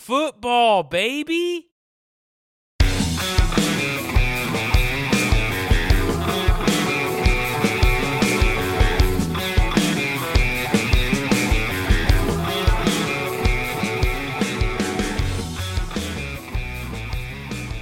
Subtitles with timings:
[0.00, 1.66] football, baby.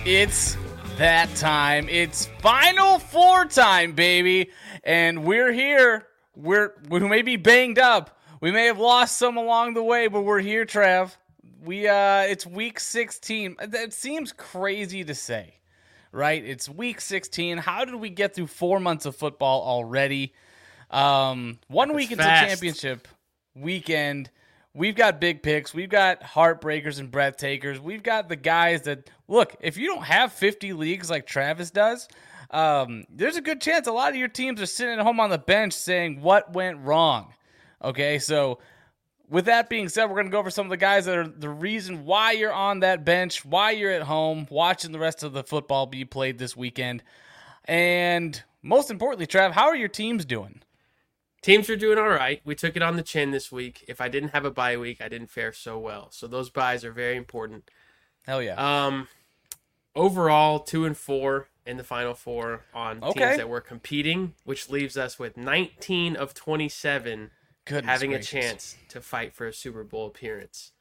[0.05, 0.57] It's
[0.97, 1.89] that time.
[1.89, 4.51] It's Final Four time, baby.
[4.83, 6.09] And we're here.
[6.35, 8.19] We're we may be banged up.
[8.41, 11.15] We may have lost some along the way, but we're here, Trav.
[11.69, 13.57] We uh it's week 16.
[13.69, 15.57] That seems crazy to say.
[16.13, 16.43] Right?
[16.43, 17.59] It's week 16.
[17.59, 20.33] How did we get through 4 months of football already?
[20.91, 23.07] Um one week into championship
[23.55, 24.31] weekend.
[24.73, 25.75] We've got big picks.
[25.75, 27.79] We've got heartbreakers and breath takers.
[27.79, 29.55] We've got the guys that look.
[29.61, 32.09] If you don't have 50 leagues like Travis does,
[32.51, 35.29] um, there's a good chance a lot of your teams are sitting at home on
[35.29, 37.35] the bench saying what went wrong.
[37.85, 38.59] Okay, so
[39.31, 41.29] with that being said, we're going to go over some of the guys that are
[41.29, 45.33] the reason why you're on that bench, why you're at home watching the rest of
[45.33, 47.03] the football be played this weekend,
[47.65, 50.63] and most importantly, Trav, how are your teams doing?
[51.41, 52.41] Teams are doing all right.
[52.45, 53.85] We took it on the chin this week.
[53.87, 56.09] If I didn't have a bye week, I didn't fare so well.
[56.11, 57.71] So those buys are very important.
[58.27, 58.57] Hell yeah.
[58.87, 59.07] Um,
[59.95, 63.21] overall, two and four in the final four on Okay.
[63.21, 67.31] teams that were competing, which leaves us with 19 of 27
[67.69, 68.29] Goodness having gracious.
[68.29, 70.73] a chance to fight for a Super Bowl appearance.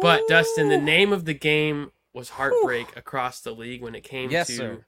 [0.00, 4.30] But Dustin, the name of the game was heartbreak across the league when it came
[4.30, 4.84] Yes, to sir.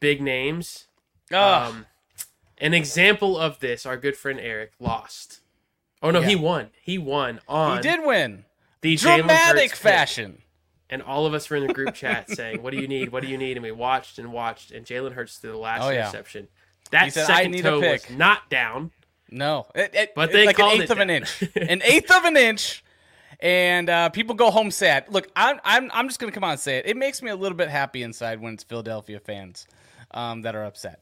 [0.00, 0.86] big names.
[1.32, 1.86] Um,
[2.58, 5.40] an example of this, our good friend Eric lost.
[6.02, 6.70] Oh no, he won.
[6.82, 8.44] He won on he did win.
[8.80, 9.76] the Dramatic pick.
[9.76, 10.42] fashion.
[10.90, 13.10] And all of us were in the group chat saying, "What do you need?
[13.12, 15.82] What do you need?" And we watched and watched, and Jalen Hurts threw the last
[15.82, 16.00] Oh, yeah.
[16.08, 16.48] interception.
[16.90, 18.90] That said, "I second toe was not down.
[19.32, 22.24] No, it, it, But they like an eighth it of an inch, an eighth of
[22.24, 22.84] an inch,
[23.40, 25.06] and uh, people go home sad.
[25.08, 26.86] Look, I'm I'm I'm just gonna come on and say it.
[26.86, 29.66] It makes me a little bit happy inside when it's Philadelphia fans
[30.12, 31.00] um, that are upset.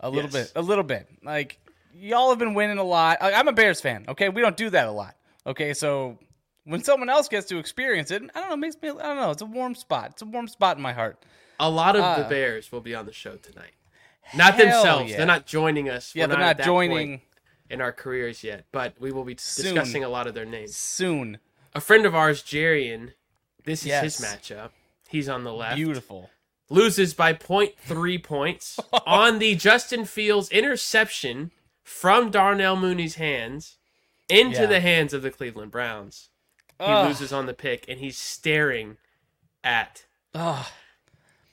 [0.00, 0.52] A little Yes.
[0.52, 1.08] bit, a little bit.
[1.22, 1.58] Like
[1.94, 3.20] y'all have been winning a lot.
[3.20, 4.04] Like, I'm a Bears fan.
[4.08, 5.14] Okay, we don't do that a lot.
[5.46, 6.18] Okay, so
[6.64, 8.88] when someone else gets to experience it, I don't know, it makes me.
[8.90, 9.30] I don't know.
[9.32, 10.10] It's a warm spot.
[10.12, 11.24] It's a warm spot in my heart.
[11.60, 13.72] A lot of Uh, the Bears will be on the show tonight.
[14.34, 15.10] Not themselves.
[15.10, 15.18] yeah.
[15.18, 16.14] They're not joining us.
[16.14, 17.22] Yeah, We're they're at not joining point
[17.72, 19.74] in our careers yet, but we will be Soon.
[19.74, 20.76] discussing a lot of their names.
[20.76, 21.38] soon.
[21.74, 23.14] A friend of ours, Jarian,
[23.64, 24.18] this is Yes.
[24.18, 24.70] his matchup.
[25.08, 25.76] He's on the left.
[25.76, 26.30] Beautiful.
[26.68, 31.50] loses by 0.3 points on the Justin Fields interception
[31.82, 33.76] from Darnell Mooney's hands
[34.28, 34.66] into Yeah.
[34.66, 36.28] the hands of the Cleveland Browns.
[36.78, 37.08] He Ugh.
[37.08, 38.96] loses on the pick and he's staring
[39.62, 40.04] at
[40.34, 40.66] Ugh.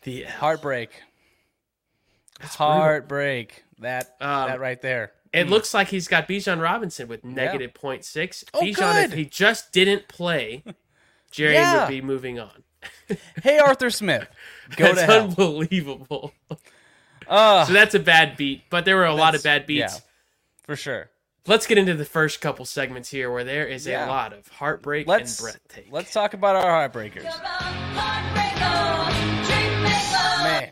[0.04, 0.24] the.
[0.24, 0.92] Heartbreak.
[2.42, 3.64] Heartbreak.
[3.80, 5.12] That Um, that right there.
[5.32, 5.52] It hmm.
[5.52, 8.44] looks like he's got Bijan Robinson with negative 0.6.
[8.54, 9.18] Oh, Bijan, if good.
[9.20, 10.64] he just didn't play,
[11.32, 11.82] Jerry Yeah.
[11.86, 12.64] would be moving on.
[13.44, 14.28] Hey Arthur Smith.
[14.78, 15.24] Go That's to hell.
[15.26, 16.32] unbelievable.
[17.28, 19.96] Ugh, so that's a bad beat, but there were a lot of bad beats.
[19.96, 20.00] yeah.
[20.64, 21.10] for sure.
[21.46, 24.06] Let's get into the first couple segments here where there is Yeah.
[24.06, 25.88] a lot of heartbreak Let's and breath take.
[25.92, 27.24] let's talk about our heartbreakers.
[30.44, 30.72] Man.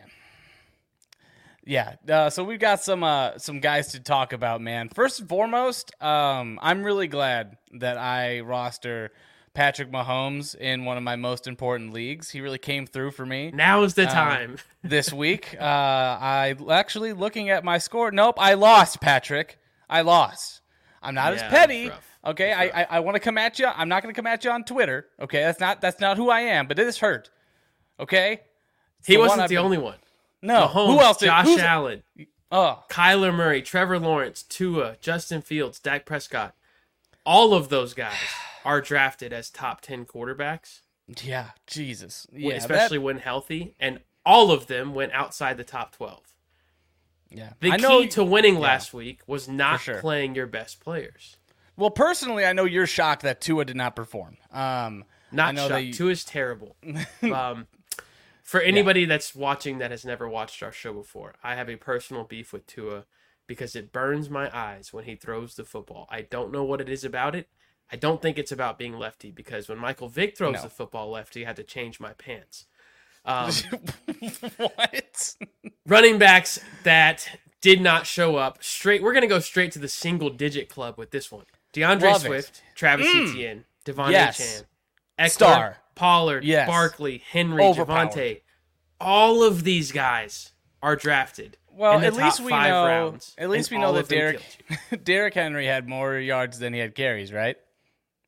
[1.67, 4.87] Yeah, uh, so we've got some uh, some guys to talk about, man.
[4.89, 9.11] First and foremost, um, I'm really glad that I roster
[9.53, 12.29] Patrick Mahomes in one of my most important leagues.
[12.29, 13.51] He really came through for me.
[13.53, 14.57] Now is Um, the time.
[14.83, 15.55] this week.
[15.59, 18.11] Uh, I actually looking at my score.
[18.11, 19.59] Nope, I lost, Patrick.
[19.89, 20.61] I lost.
[21.01, 21.91] I'm not Yeah, as petty.
[22.25, 23.67] Okay, I I, I want to come at you.
[23.67, 25.07] I'm not going to come at you on Twitter.
[25.19, 26.67] Okay, that's not that's not who I am.
[26.67, 27.29] But it is hurt.
[27.99, 28.41] Okay.
[28.99, 29.97] It's he wasn't the been- only one.
[30.41, 30.67] No.
[30.67, 31.17] Mahomes, who else?
[31.17, 32.03] did- Josh Allen,
[32.51, 36.55] Oh, Kyler Murray, Trevor Lawrence, Tua, Justin Fields, Dak Prescott.
[37.25, 38.15] All of those guys
[38.65, 40.79] are drafted as top 10 quarterbacks,
[41.23, 41.49] yeah.
[41.67, 42.25] Jesus.
[42.31, 42.55] Yeah.
[42.55, 46.21] especially when healthy, and all of them went outside the top 12.
[47.29, 47.51] yeah.
[47.59, 48.01] The I know.
[48.01, 49.99] key to winning last week was not sure.
[49.99, 51.35] playing your best players.
[51.75, 54.37] well, personally, I know you're shocked that Tua did not perform.
[54.53, 55.85] Um, I Not know shocked.
[55.85, 56.75] that Tua is terrible.
[57.23, 57.67] um,
[58.47, 62.23] for anybody that's watching that has never watched our show before, I have a personal
[62.23, 63.03] beef with Tua
[63.45, 66.07] because it burns my eyes when he throws the football.
[66.09, 67.49] I don't know what it is about it.
[67.91, 70.61] I don't think it's about being lefty because when Michael Vick throws No.
[70.61, 72.67] the football lefty, I had to change my pants.
[73.25, 73.51] Um,
[74.57, 75.35] what?
[75.85, 77.29] running backs that
[77.59, 79.03] did not show up straight.
[79.03, 81.43] We're gonna go straight to the single digit club with this one.
[81.73, 82.27] D'Andre Love it.
[82.27, 84.63] Swift, Travis Etienne, Devontae Yes.
[85.17, 85.77] Chan, Star.
[85.97, 86.67] Pollard, Yes.
[86.67, 87.61] Barkley, Henry.
[87.63, 88.41] Javonte.
[88.99, 91.57] All of these guys are drafted.
[91.71, 92.85] Well, at least we know.
[92.85, 94.41] rounds, at least we know that Derek
[95.03, 97.55] Derrick Henry had more yards than he had carries, right?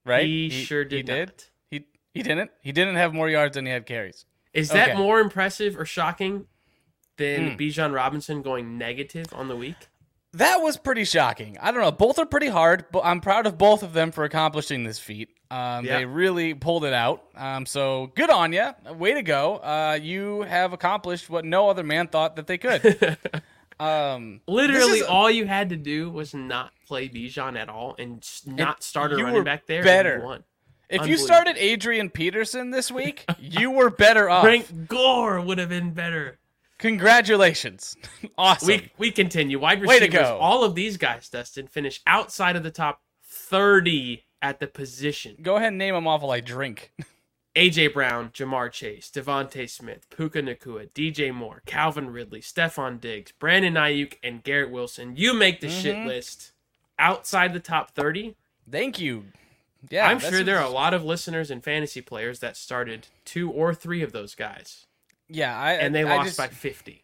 [0.05, 0.25] Right?
[0.25, 1.27] He sure did He did.
[1.29, 1.49] not.
[1.71, 2.51] He He didn't.
[2.61, 4.25] He didn't have more yards than he had carries.
[4.53, 6.45] Is that more impressive or shocking
[7.17, 7.55] than Hmm.
[7.57, 9.87] Bijan Robinson going negative on the week?
[10.33, 11.57] That was pretty shocking.
[11.59, 11.91] I don't know.
[11.91, 15.29] Both are pretty hard, but I'm proud of both of them for accomplishing this feat.
[15.49, 15.97] Um, Yeah.
[15.97, 17.23] They really pulled it out.
[17.35, 18.71] Um, so good on you.
[18.93, 19.55] Way to go.
[19.57, 23.17] Uh, you have accomplished what no other man thought that they could.
[23.79, 28.17] um, Literally, is- all you had to do was not play Bijan at all and
[28.19, 29.83] s- not start a you running were back there.
[29.83, 30.13] better.
[30.13, 30.43] And you won.
[30.89, 34.43] if you started Adrian Peterson this week, you were better off.
[34.43, 36.38] Frank Gore would have been better.
[36.79, 37.95] Congratulations.
[38.37, 38.67] awesome.
[38.67, 39.59] We we continue.
[39.59, 40.27] Wide Way to receivers.
[40.29, 40.37] go.
[40.37, 45.35] All of these guys, Dustin, finish outside of the top thirty at the position.
[45.41, 46.91] Go ahead and name them off while I drink.
[47.55, 53.73] AJ Brown, Ja'Marr Chase, DeVonta Smith, Puka Nacua, DJ Moore, Calvin Ridley, Stefon Diggs, Brandon
[53.73, 55.15] Aiyuk, and Garrett Wilson.
[55.17, 56.05] You make the shit Mhm.
[56.05, 56.53] list
[56.97, 58.35] outside the top 30.
[58.69, 59.25] Thank you.
[59.89, 63.51] Yeah, I'm sure there are a lot of listeners and fantasy players that started two
[63.51, 64.85] or three of those guys,
[65.29, 67.03] Yeah, I and they I lost just, by 50.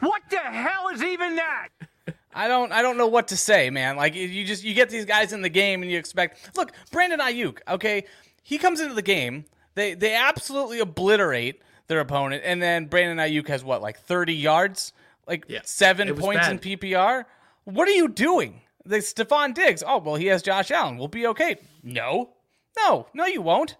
[0.00, 1.68] What the hell is even that?
[2.34, 3.96] I don't I don't know what to say, man.
[3.96, 7.20] Like you just you get these guys in the game and you expect look, Brandon
[7.20, 8.04] Aiyuk, okay,
[8.42, 9.44] he comes into the game,
[9.74, 14.92] they they absolutely obliterate their opponent, and then Brandon Aiyuk has what, like 30 yards?
[15.28, 16.52] Like Yeah, seven points bad.
[16.52, 17.24] in PPR?
[17.64, 18.62] What are you doing?
[18.84, 19.82] The Stefon Diggs.
[19.86, 20.98] Oh well he has Josh Allen.
[20.98, 21.56] We'll be okay.
[21.82, 22.30] No.
[22.76, 23.76] No, no, you won't.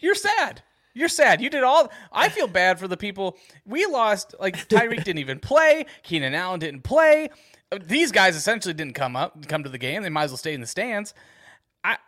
[0.00, 0.62] You're sad.
[0.96, 1.42] You're sad.
[1.42, 1.92] You did all.
[2.10, 3.36] I feel bad for the people.
[3.66, 4.34] We lost.
[4.40, 5.84] Like Tyreek didn't even play.
[6.02, 7.28] Keenan Allen didn't play.
[7.84, 10.02] These guys essentially didn't come up, come to the game.
[10.02, 11.12] They might as well stay in the stands.
[11.84, 11.98] I,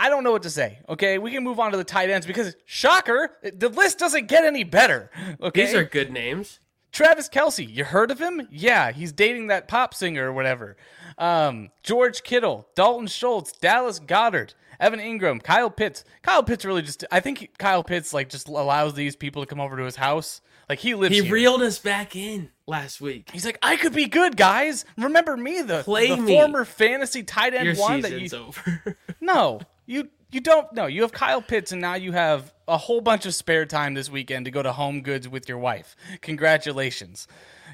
[0.00, 0.78] I don't know what to say.
[0.88, 4.44] Okay, we can move on to the tight ends because shocker, the list doesn't get
[4.44, 5.10] any better.
[5.42, 6.60] Okay, These are good names.
[6.92, 8.48] Travis Kelce, you heard of him?
[8.50, 10.76] Yeah, he's dating that pop singer or whatever.
[11.18, 16.04] Um, George Kittle, Dalton Schultz, Dallas Goedert, Evan Engram, Kyle Pitts.
[16.22, 19.60] Kyle Pitts really just, I think Kyle Pitts like just allows these people to come
[19.60, 20.40] over to his house.
[20.68, 21.32] Like he lives He here.
[21.32, 23.30] reeled us back in last week.
[23.32, 24.84] He's like, I could be good, guys.
[24.96, 26.34] Remember me, the, Play the me.
[26.34, 28.28] former fantasy tight end Your one that you.
[28.38, 28.96] over.
[29.20, 30.70] No, you you don't.
[30.72, 30.86] know.
[30.86, 34.10] you have Kyle Pitts, and now you have a whole bunch of spare time this
[34.10, 35.94] weekend to go to Home Goods with your wife.
[36.22, 37.26] Congratulations.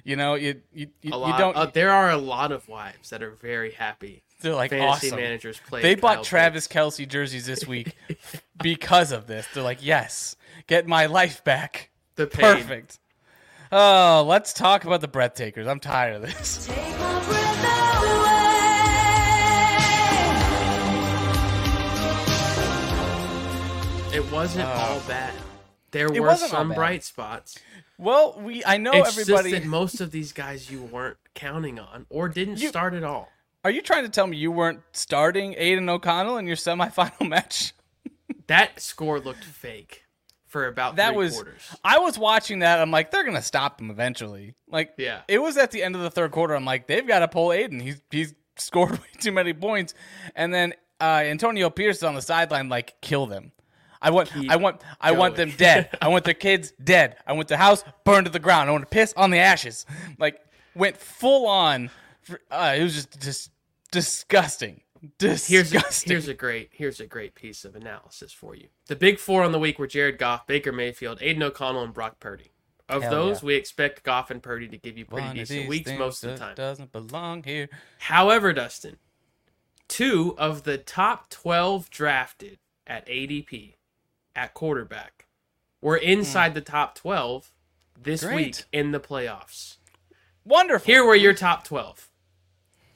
[0.05, 1.57] You know, you you, you, you don't.
[1.57, 4.23] uh, there are a lot of wives that are very happy.
[4.41, 5.21] They're like Fantasy awesome.
[5.21, 5.83] managers play.
[5.83, 6.97] They bought Kyle Travis Pitts.
[6.99, 7.95] Kelce jerseys this week
[8.63, 9.47] because of this.
[9.55, 11.91] They're like, yes, get my life back.
[12.17, 12.57] The pain.
[12.57, 12.99] Perfect.
[13.73, 15.67] Oh, let's talk about the breath takers.
[15.67, 16.67] I'm tired of this.
[16.67, 17.65] Take my breath
[18.03, 18.31] away.
[24.13, 25.33] It wasn't all bad.
[25.93, 27.57] There Uh, were some bright spots.
[27.97, 29.51] Well, we I know it's everybody.
[29.53, 33.05] just that most of these guys you weren't counting on or didn't You- start at
[33.05, 33.31] all.
[33.65, 37.75] Are you trying to tell me you weren't starting Aidan O'Connell in your semifinal match?
[38.47, 40.05] That score looked fake
[40.47, 41.77] for about that three was quarters.
[41.85, 42.81] I was watching that.
[42.81, 44.55] I'm like, they're gonna stop him eventually.
[44.69, 45.21] Like, Yeah.
[45.29, 46.55] it was at the end of the third quarter.
[46.55, 47.81] I'm like, they've got to pull Aidan.
[47.81, 49.95] He's he's scored way too many points.
[50.35, 53.53] And then uh, Antonio Pierce is on the sideline, like, kill them.
[54.03, 55.91] I want, Keep I want, I want them dead.
[56.01, 57.17] I want their kids dead.
[57.27, 58.69] I want the house burned to the ground.
[58.69, 59.85] I want to piss on the ashes.
[60.19, 60.41] Like,
[60.75, 61.91] went full on.
[62.23, 63.51] For, uh, it was just, just
[63.91, 64.83] disgusting.
[65.19, 66.11] Here's Disgusting.
[66.13, 68.69] here's a great here's a great piece of analysis for you.
[68.87, 72.21] The big four on the week were Jared Goff, Baker Mayfield, Aidan O'Connell, and Brock
[72.21, 72.53] Purdy.
[72.87, 73.47] Of Hell those, yeah.
[73.47, 76.37] we expect Goff and Purdy to give you pretty One decent weeks most of the
[76.37, 76.55] time.
[76.55, 77.69] Doesn't belong here.
[77.99, 78.99] However, Dustin,
[79.89, 83.77] two of the top 12 drafted at ADP
[84.37, 85.27] at quarterback
[85.81, 87.53] were inside the top 12
[87.99, 88.27] this Hmm.
[88.29, 88.37] Great.
[88.37, 89.77] week in the playoffs.
[90.45, 90.85] Wonderful.
[90.87, 92.10] Here were your top 12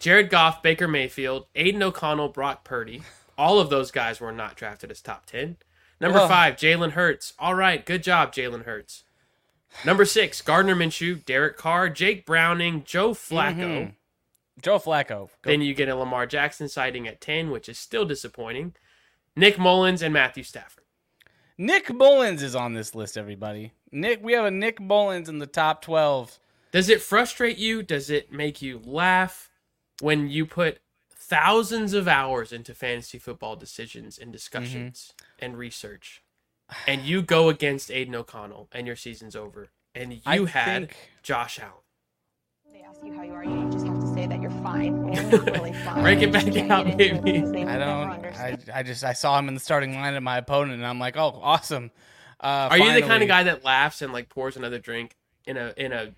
[0.05, 3.01] Jared Goff, Baker Mayfield, Aidan O'Connell, Brock Purdy.
[3.39, 5.57] All of those guys were not drafted as top 10.
[5.99, 6.29] Number Ugh.
[6.29, 7.33] five, Jalen Hurts.
[7.39, 9.05] All right, good job, Jalen Hurts.
[9.83, 13.57] Number six, Gardner Minshew, Derek Carr, Jake Browning, Joe Flacco.
[13.57, 13.95] Mhm.
[14.61, 15.09] Joe Flacco.
[15.09, 15.31] Go.
[15.45, 18.75] Then you get a Lamar Jackson sighting at 10, which is still disappointing.
[19.35, 20.85] Nick Mullens and Matthew Stafford.
[21.57, 23.73] Nick Mullens is on this list, everybody.
[23.91, 26.39] Nick, we have a Nick Mullens in the top twelve.
[26.73, 27.83] Does it frustrate you?
[27.83, 29.49] Does it make you laugh
[30.01, 30.79] when you put
[31.17, 36.23] thousands of hours into fantasy football decisions and discussions and research
[36.87, 40.97] and you go against Aidan O'Connell and your season's over and you I had think-
[41.23, 41.73] Josh Allen?
[42.73, 45.13] they ask you how you are, you just have to say that you're fine when
[45.15, 46.03] you're not really fine.
[46.03, 47.65] Break it back out, get into it baby.
[47.65, 48.25] I don't.
[48.37, 48.59] I.
[48.75, 51.17] I just I saw him in the starting line of my opponent, and I'm like,
[51.17, 51.93] oh, awesome.
[52.41, 55.15] Uh, Are you the kind of guy that laughs and like pours another drink
[55.47, 56.13] in a in a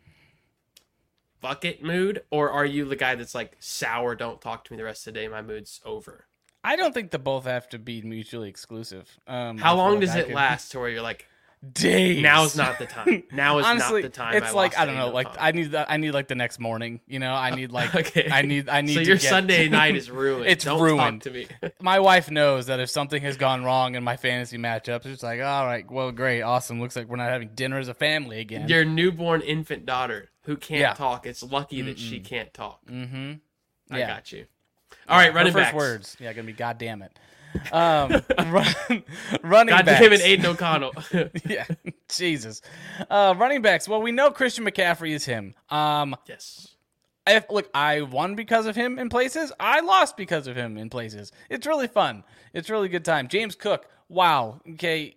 [1.46, 4.84] bucket mood or are you the guy that's like sour don't talk to me the
[4.84, 6.24] rest of the day my mood's over
[6.64, 9.08] I don't think the both have to be mutually exclusive.
[9.28, 11.28] Um, How long does I it could- last to where you're like,
[11.72, 12.20] Days.
[12.20, 13.22] now's not the time.
[13.32, 14.34] Now is Honestly, not the time.
[14.34, 15.08] it's I like I don't know.
[15.10, 15.44] Like O'Connell.
[15.46, 17.00] I need the, I need like the next morning.
[17.06, 18.28] You know, I need like okay.
[18.30, 18.94] I need I need.
[18.94, 20.46] So your get- Sunday night is ruined.
[20.46, 21.22] It's Don't ruined.
[21.22, 21.46] Talk to me.
[21.80, 25.40] my wife knows that if something has gone wrong in my fantasy matchups, it's like,
[25.40, 26.80] all right, well, great, awesome.
[26.80, 28.68] Looks like we're not having dinner as a family again.
[28.68, 30.94] your newborn infant daughter who can't Yeah.
[30.94, 31.26] talk.
[31.26, 32.84] It's lucky that she can't talk.
[32.86, 33.34] mm-hmm.
[33.90, 34.06] I Yeah.
[34.06, 34.46] got you.
[35.08, 37.16] All right, running first words, yeah, gonna be God damn it.
[37.72, 38.10] Um,
[38.52, 38.66] run,
[39.42, 40.00] running God backs.
[40.00, 40.92] damn it, Aidan O'Connell.
[41.44, 41.64] yeah,
[42.08, 42.62] Jesus.
[43.10, 43.88] Uh, running backs.
[43.88, 45.54] Well, we know Christian McCaffrey is him.
[45.70, 46.68] Um, yes.
[47.26, 49.52] I, look, I won because of him in places.
[49.58, 51.32] I lost because of him in places.
[51.50, 52.22] It's really fun.
[52.52, 53.26] It's really good time.
[53.28, 53.86] James Cook.
[54.08, 54.60] Wow.
[54.74, 55.15] Okay.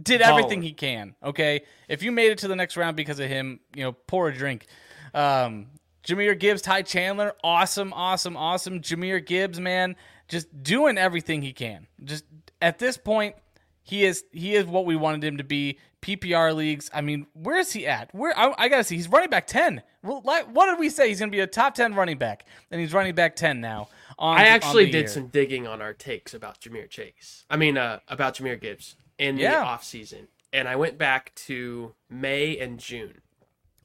[0.00, 0.64] Did everything Baller.
[0.64, 1.14] he can.
[1.22, 1.62] Okay.
[1.88, 4.34] If you made it to the next round because of him, you know, pour a
[4.34, 4.66] drink.
[5.14, 5.68] Um,
[6.04, 8.80] Jahmyr Gibbs, Ty Chandler, awesome, awesome, awesome.
[8.80, 9.96] Jahmyr Gibbs, man,
[10.28, 11.86] just doing everything he can.
[12.02, 12.24] Just
[12.62, 13.36] at this point,
[13.82, 15.78] he is he is what we wanted him to be.
[16.00, 16.88] PPR leagues.
[16.94, 18.14] I mean, where is he at?
[18.14, 18.94] Where I, I gotta see.
[18.96, 19.82] He's running back ten.
[20.02, 21.08] Well, What did we say?
[21.08, 23.88] He's gonna be a top ten running back, and he's running back ten now.
[24.16, 25.08] On, I actually did year.
[25.08, 27.44] some digging on our takes about Jameer Chase.
[27.50, 29.62] I mean, uh, about Jahmyr Gibbs in the Yeah.
[29.62, 33.20] off season, and I went back to May and June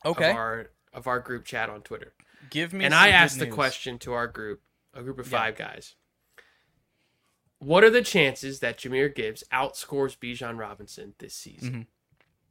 [0.05, 2.13] Okay, of our of our group chat on Twitter,
[2.51, 2.85] give me.
[2.85, 3.55] and I asked the news.
[3.55, 4.61] question to our group,
[4.93, 5.39] a group of Yeah.
[5.39, 5.95] five guys.
[7.59, 11.69] What are the chances that Jahmyr Gibbs outscores Bijan Robinson this season?
[11.71, 11.81] Mm-hmm.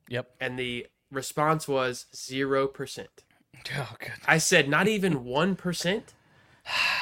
[0.09, 0.35] Yep.
[0.41, 3.25] And the response was zero percent.
[3.77, 4.11] Oh, good.
[4.27, 6.15] I said not even one percent,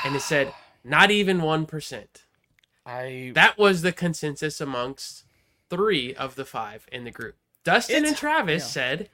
[0.04, 0.52] and it said
[0.84, 2.24] not even one percent.
[2.84, 5.24] I That was the consensus amongst
[5.70, 7.36] three of the five in the group.
[7.64, 8.68] Dustin It's- and Travis yeah.
[8.68, 9.10] said,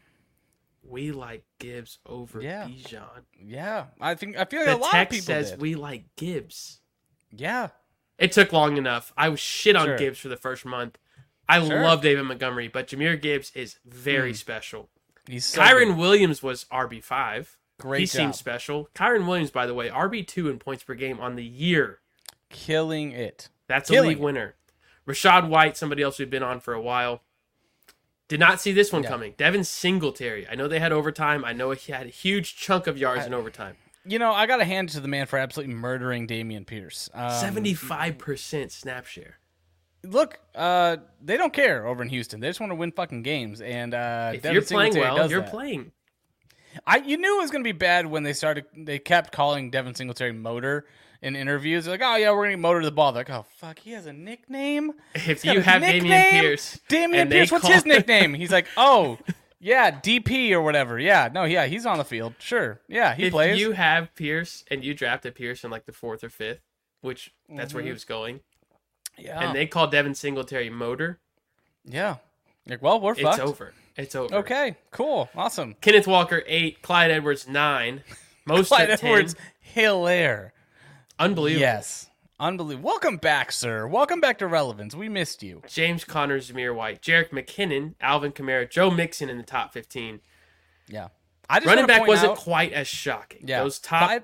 [0.83, 2.65] "We like Gibbs over Yeah.
[2.67, 3.87] Bijan." yeah.
[4.01, 5.61] I think I feel like The a lot of text people says did.
[5.61, 6.81] we like Gibbs.
[7.31, 7.69] yeah.
[8.19, 9.13] It took long enough.
[9.17, 9.99] I was shit on Sure.
[9.99, 10.97] Gibbs for the first month.
[11.49, 11.83] I Sure.
[11.83, 14.37] love David Montgomery, but Jahmyr Gibbs is very Mm.
[14.37, 14.91] special.
[15.29, 15.97] He's so Kyren good.
[15.99, 17.59] Williams was RB five.
[17.79, 18.13] Great he job.
[18.17, 18.89] seems special.
[18.95, 22.01] Kyren Williams, by the way, RB two in points per game on the year.
[22.49, 23.49] killing it.
[23.67, 24.23] That's a Killing league it.
[24.23, 24.55] winner.
[25.07, 27.23] Rachaad White, somebody else we've been on for a while.
[28.29, 29.09] Did not see this one Yeah.
[29.09, 29.35] coming.
[29.37, 30.49] Devin Singletary.
[30.49, 31.45] I know they had overtime.
[31.45, 33.77] I know he had a huge chunk of yards in overtime.
[34.05, 37.09] You know, I got to hand it to the man for absolutely murdering Dameon Pierce.
[37.15, 39.39] Um, Seventy-five percent snap share.
[40.05, 42.39] Look, uh, they don't care over in Houston.
[42.41, 43.61] They just want to win fucking games.
[43.61, 45.51] And uh, If Devin you're playing Singletary well, you're that.
[45.51, 45.93] playing.
[46.87, 48.67] I you knew it was gonna be bad when they started.
[48.77, 50.87] They kept calling Devin Singletary Motor
[51.23, 51.85] in interviews.
[51.85, 53.13] They're like, oh yeah, we're gonna motor the ball.
[53.13, 54.93] They're like, oh fuck, he has a nickname.
[55.15, 56.31] If you have Dameon?
[56.31, 57.51] Pierce, Dameon Pierce.
[57.51, 58.35] What's his nickname?
[58.35, 59.19] He's like, oh
[59.61, 60.99] yeah, DP or whatever.
[60.99, 62.35] Yeah, no, yeah, he's on the field.
[62.39, 63.61] Sure, yeah, he plays if plays.
[63.61, 66.61] you have Pierce and you drafted Pierce in like the fourth or fifth,
[67.01, 67.95] which that's where he mm-hmm.
[67.95, 68.41] was going,
[69.19, 71.21] yeah, and they call Devin Singletary motor,
[71.85, 72.17] yeah.
[72.69, 73.41] Like, well, we're it's fucked.
[73.41, 73.73] over.
[73.97, 74.35] It's over.
[74.37, 75.75] Okay, cool, awesome.
[75.81, 78.03] Kenneth Walker eight, Clyde Edwards nine,
[78.45, 79.11] most Clyde at 10.
[79.11, 80.53] Edwards, Hilaire.
[81.19, 81.61] Unbelievable.
[81.61, 82.87] Yes, unbelievable.
[82.89, 83.87] Welcome back, sir.
[83.87, 84.95] Welcome back to relevance.
[84.95, 85.63] We missed you.
[85.69, 90.21] James Conner, Zamir White, Jerick McKinnon, Alvin Kamara, Joe Mixon in the top 15.
[90.89, 91.09] Yeah,
[91.49, 93.45] I just Running back wasn't out- quite as shocking.
[93.49, 94.23] Yeah, Those top Five-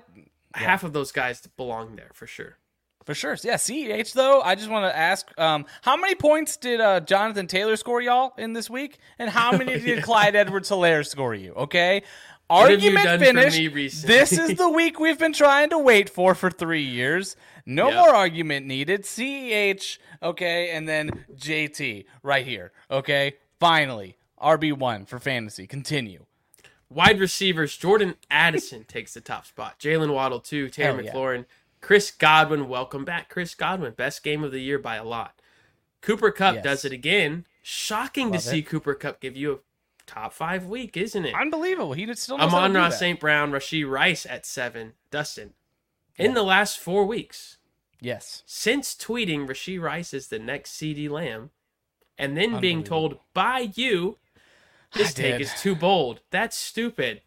[0.53, 2.57] half of those guys belong there for sure.
[3.05, 3.35] For sure.
[3.43, 7.47] Yeah, CEH though, I just want to ask um, how many points did uh, Jonathan
[7.47, 8.97] Taylor score y'all in this week?
[9.19, 11.51] And how many did Clyde Edwards Hilaire score you?
[11.53, 12.03] Okay?
[12.47, 14.05] What have you Argument finished.
[14.05, 17.35] This is the week we've been trying to wait for for three years.
[17.65, 17.95] No Yep.
[17.95, 19.03] more argument needed.
[19.03, 22.71] CEH, okay, and then JT right here.
[22.91, 23.33] Okay?
[23.59, 24.17] Finally.
[24.41, 25.65] RB1 for fantasy.
[25.65, 26.25] Continue.
[26.89, 29.79] Wide receivers, Jordan Addison takes the top spot.
[29.79, 30.67] Jaylen Waddle, too.
[30.69, 31.13] Terry Hell yeah.
[31.13, 31.45] McLaurin.
[31.79, 33.29] Chris Godwin, welcome back.
[33.29, 35.39] Chris Godwin, best game of the year by a lot.
[36.01, 36.63] Cooper Kupp Yes.
[36.63, 37.45] does it again.
[37.61, 38.63] Shocking Love to see it.
[38.67, 39.57] Cooper Kupp give you a
[40.13, 41.33] top five week, isn't it?
[41.33, 41.93] Unbelievable.
[41.93, 42.99] He did still knows Amon Ross.
[42.99, 43.19] St.
[43.19, 44.93] Brown, Rashee Rice at seven.
[45.11, 45.53] Dustin.
[46.17, 47.57] In the last four weeks,
[47.99, 48.43] Yes.
[48.45, 51.49] since tweeting Rashee Rice is the next CeeDee Lamb,
[52.17, 54.17] and then being told by you,
[54.93, 56.21] this take is too bold.
[56.29, 57.21] That's stupid.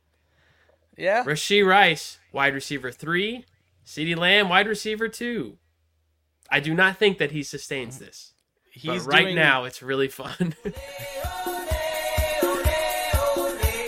[0.96, 1.24] Yeah.
[1.24, 3.44] Rashee Rice, wide receiver three.
[3.84, 5.58] CeeDee Lamb, wide receiver two.
[6.50, 8.00] I do not think that he sustains mm.
[8.00, 8.32] this.
[8.70, 10.54] He's but right doing- now, it's really fun.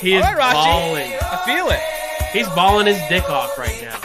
[0.00, 1.12] he is All right, balling.
[1.20, 1.80] I feel it.
[2.32, 3.98] He's balling his dick off right now.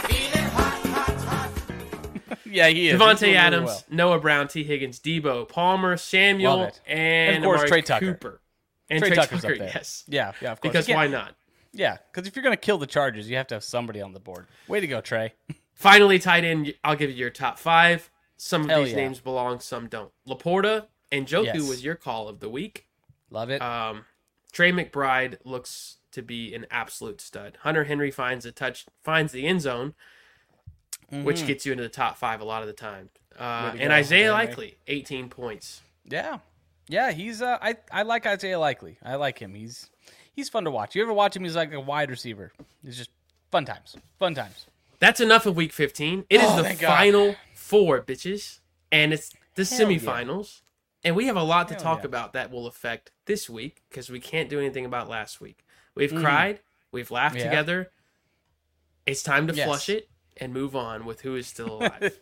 [2.46, 2.92] Yeah, he is.
[2.92, 3.82] He's doing Davante really Adams, well.
[3.90, 6.80] Noah Brown, Tee Higgins, Deebo, Palmer, Samuel, Love it.
[6.86, 8.06] and, And of course, Amari Trey Tucker.
[8.14, 8.40] Cooper.
[8.88, 9.72] And Trey Tucker's Tucker, up there.
[9.74, 10.04] yes.
[10.06, 10.72] Yeah, yeah, of course.
[10.72, 11.34] Because why not?
[11.72, 14.20] Yeah, because if you're gonna kill the Chargers, you have to have somebody on the
[14.20, 14.46] board.
[14.68, 15.32] Way to go, Trey.
[15.74, 18.08] Finally, tight end, I'll give you your top five.
[18.36, 18.98] some of Hell these yeah.
[18.98, 20.12] names belong, some don't.
[20.28, 21.68] Laporta and Njoku Yes.
[21.68, 22.86] was your call of the week.
[23.30, 23.60] Love it.
[23.60, 24.04] Um,
[24.54, 27.58] Trey McBride looks to be an absolute stud.
[27.62, 29.94] Hunter Henry finds a touch, finds the end zone,
[31.10, 31.46] which Mhm.
[31.48, 33.10] gets you into the top five a lot of the time.
[33.38, 34.46] Uh, and go, Isaiah Henry.
[34.46, 35.82] Likely, 18 points.
[36.04, 36.38] Yeah,
[36.88, 38.96] yeah, he's uh, I I like Isaiah Likely.
[39.02, 39.54] I like him.
[39.54, 39.90] He's
[40.32, 40.94] he's fun to watch.
[40.94, 41.42] You ever watch him?
[41.42, 42.52] He's like a wide receiver.
[42.84, 43.10] It's just
[43.50, 43.96] fun times.
[44.20, 44.66] Fun times.
[45.00, 46.24] That's enough of week 15.
[46.30, 46.96] It is Oh, the God.
[46.96, 48.60] final four, bitches.
[48.92, 49.98] And it's the Hell yeah.
[51.04, 52.06] And we have a lot to Hell talk yeah.
[52.06, 55.64] about that will affect this week because we can't do anything about last week.
[55.94, 56.20] We've Mhm.
[56.22, 56.60] cried,
[56.92, 57.44] we've laughed Yeah.
[57.44, 57.90] together.
[59.06, 59.66] It's time to Yes.
[59.66, 60.08] flush it
[60.38, 62.18] and move on with who is still alive.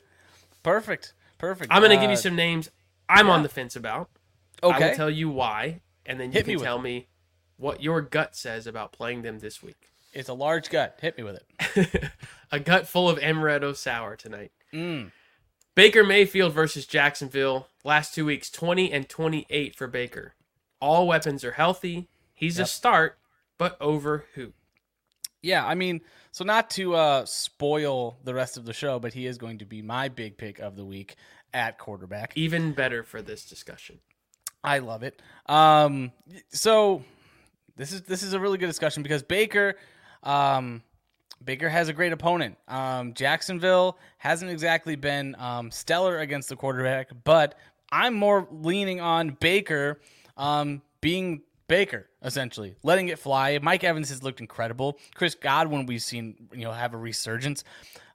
[0.62, 1.14] Perfect.
[1.38, 1.72] Perfect.
[1.72, 2.70] I'm going to give Uh, you some names
[3.08, 4.10] I'm on the fence about.
[4.62, 6.82] Okay, I will tell you why, and then you Hit can with tell it.
[6.82, 7.08] me
[7.56, 9.90] what your gut says about playing them this week.
[10.12, 10.98] It's a large gut.
[11.00, 11.42] Hit me with
[11.76, 12.10] it.
[12.52, 14.52] a gut full of amaretto sour tonight.
[14.72, 15.10] Mm.
[15.74, 17.68] Baker Mayfield versus Jacksonville.
[17.84, 20.34] Last two weeks, 20 and 28 for Baker.
[20.80, 22.08] All weapons are healthy.
[22.34, 23.18] He's a start,
[23.58, 24.52] but over who?
[25.42, 29.26] Yeah, I mean, so not to uh, spoil the rest of the show, but he
[29.26, 31.16] is going to be my big pick of the week
[31.52, 32.32] at quarterback.
[32.36, 33.98] Even better for this discussion.
[34.64, 35.20] I love it.
[35.46, 36.12] Um,
[36.50, 37.02] so
[37.76, 39.74] this is this is a really good discussion because Baker,
[40.22, 40.82] um,
[41.44, 42.56] Baker has a great opponent.
[42.68, 47.56] Um, Jacksonville hasn't exactly been um, stellar against the quarterback, but
[47.90, 50.00] I'm more leaning on Baker
[50.36, 53.58] um, being Baker essentially, letting it fly.
[53.62, 54.98] Mike Evans has looked incredible.
[55.14, 57.64] Chris Godwin we've seen you know have a resurgence.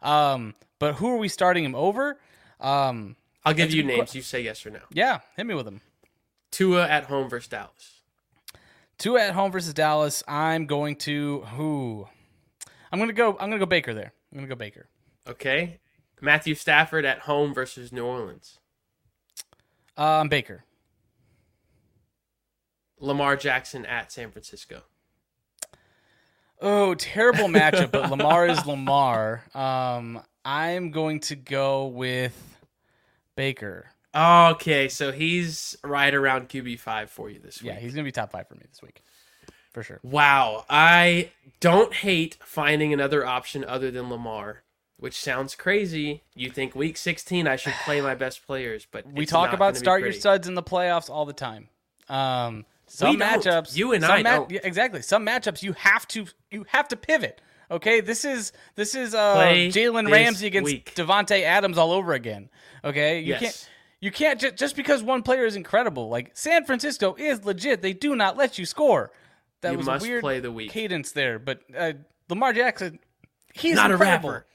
[0.01, 2.19] Um, but who are we starting him over?
[2.61, 4.11] Um, I'll give you names.
[4.11, 4.79] que- You say yes or no.
[4.91, 5.81] yeah, hit me with them.
[6.51, 8.01] Tua at home versus Dallas.
[8.97, 10.23] Two at home versus Dallas.
[10.27, 12.07] I'm going to who?
[12.91, 13.31] I'm gonna go.
[13.33, 14.13] I'm gonna go Baker there.
[14.31, 14.87] I'm gonna go Baker.
[15.27, 15.79] Okay.
[16.21, 18.59] Matthew Stafford at home versus New Orleans.
[19.95, 20.63] Um, Baker.
[22.99, 24.81] Lamar Jackson at San Francisco.
[26.59, 29.43] Oh, terrible matchup, but Lamar is Lamar.
[29.53, 32.35] Um, I'm going to go with
[33.35, 33.91] Baker.
[34.15, 37.71] Okay, so he's right around QB5 for you this week.
[37.71, 39.03] Yeah, he's gonna be top five for me this week,
[39.77, 39.99] for sure.
[40.01, 44.63] Wow, I don't hate finding another option other than Lamar,
[44.97, 46.23] which sounds crazy.
[46.33, 50.01] You think week 16 I should play my best players, but We talk about start
[50.01, 51.69] your studs in the playoffs all the time.
[52.09, 55.03] Um, some matchups, You and some I yeah, exactly.
[55.03, 57.39] Some matchups you have to you have to pivot.
[57.69, 60.73] Okay, this is this is uh, Jalen Ramsey against.
[60.95, 62.49] Davante Adams all over again.
[62.83, 63.41] Okay, you Yes.
[63.41, 66.09] can't you can't just just because one player is incredible.
[66.09, 67.83] Like San Francisco is legit.
[67.83, 69.11] They do not let you score.
[69.61, 70.71] That You was must a weird play the week.
[70.71, 71.93] cadence there, but uh,
[72.29, 72.99] Lamar Jackson,
[73.53, 74.45] he's Not a rapper.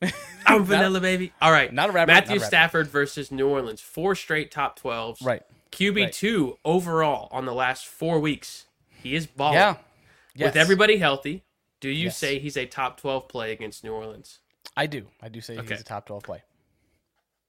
[0.46, 1.32] I'm vanilla baby.
[1.40, 2.46] All right, Not a rapper, Matthew a rapper.
[2.46, 5.24] Stafford versus New Orleans, four straight top 12s.
[5.24, 5.42] Right.
[5.70, 8.66] QB two overall on the last four weeks.
[8.90, 9.54] He is balling.
[9.54, 9.76] Yeah.
[10.38, 11.44] With everybody healthy,
[11.80, 12.18] do you Yes.
[12.18, 14.40] say he's a top 12 play against New Orleans?
[14.76, 15.06] I do.
[15.22, 15.68] I do say Okay.
[15.70, 16.42] he's a top twelve play.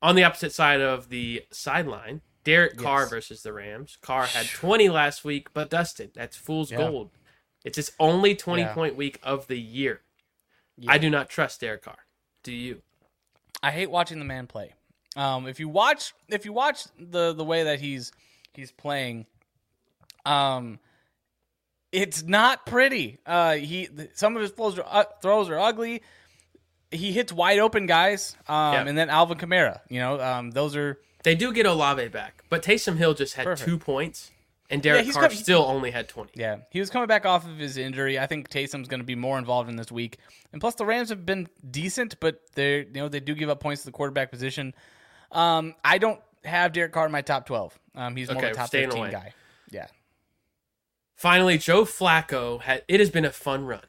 [0.02, 3.10] On the opposite side of the sideline, Derek Carr Yes.
[3.10, 3.98] versus the Rams.
[4.02, 6.78] Carr had 20 last week, but Dustin, that's fool's Yeah.
[6.78, 7.12] gold.
[7.64, 8.74] It's his only 20 Yeah.
[8.74, 10.02] point week of the year.
[10.78, 10.92] Yeah.
[10.92, 12.06] I do not trust Derek Carr.
[12.44, 12.82] Do you?
[13.62, 14.74] I hate watching the man play.
[15.16, 18.12] Um, if you watch, if you watch the the way that he's
[18.54, 19.28] he's playing,
[20.26, 20.80] um,
[21.92, 23.20] it's not pretty.
[23.26, 26.02] Uh, he some of his throws are, uh, throws are ugly.
[26.92, 29.82] He hits wide open guys, um, and then Alvin Kamara.
[29.90, 33.46] You know, um, those are They do get Olave back, but Taysom Hill just had
[33.46, 33.68] Perfect.
[33.70, 34.32] two points,
[34.70, 36.32] and Derek he's Carr got- still only had 20.
[36.36, 36.58] yeah.
[36.70, 38.20] He was coming back off of his injury.
[38.20, 40.18] I think Taysom's going to be more involved in this week,
[40.52, 43.60] and plus the Rams have been decent, but they you know they do give up
[43.62, 44.74] points to the quarterback position.
[45.32, 47.80] Um, I don't have Derek Carr in my top twelve.
[47.96, 49.12] Um, he's more of a top staying fifteen away.
[49.12, 49.34] guy.
[49.72, 49.88] Yeah.
[51.16, 52.84] Finally, Joe Flacco had.
[52.88, 53.86] It has been a fun run,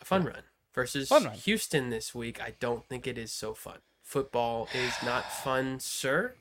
[0.00, 0.42] a fun run
[0.74, 1.34] versus Fun run.
[1.36, 2.40] Houston this week.
[2.40, 3.78] I don't think it is so fun.
[4.04, 6.34] Football is not fun, sir.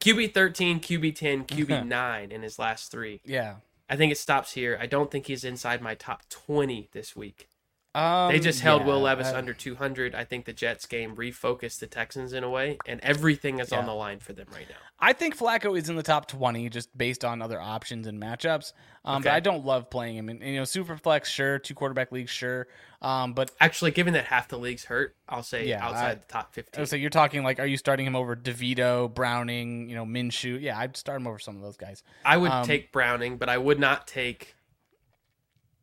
[0.00, 3.20] QB thirteen, QB ten, QB nine in his last three.
[3.24, 3.56] Yeah.
[3.88, 4.76] I think it stops here.
[4.80, 7.48] I don't think he's inside my top twenty this week.
[7.94, 10.14] Um, They just held yeah, Will Levis uh, under 200.
[10.14, 13.84] I think the Jets game refocused the Texans in a way, and everything is on
[13.84, 14.76] the line for them right now.
[14.98, 18.72] I think Flacco is in the top twenty just based on other options and matchups.
[19.04, 20.28] Um, but I don't love playing him.
[20.28, 21.58] And, you know, super flex, sure.
[21.58, 22.68] Two quarterback leagues, sure.
[23.02, 26.20] Um, but Actually, given that half the league's hurt, I'll say Yeah, outside I- the
[26.28, 26.86] top 15.
[26.86, 30.58] so you're talking like, are you starting him over Devito, Browning, you know, Minshew?
[30.62, 32.04] Yeah, I'd start him over some of those guys.
[32.24, 34.54] I would Um, take Browning, but I would not take.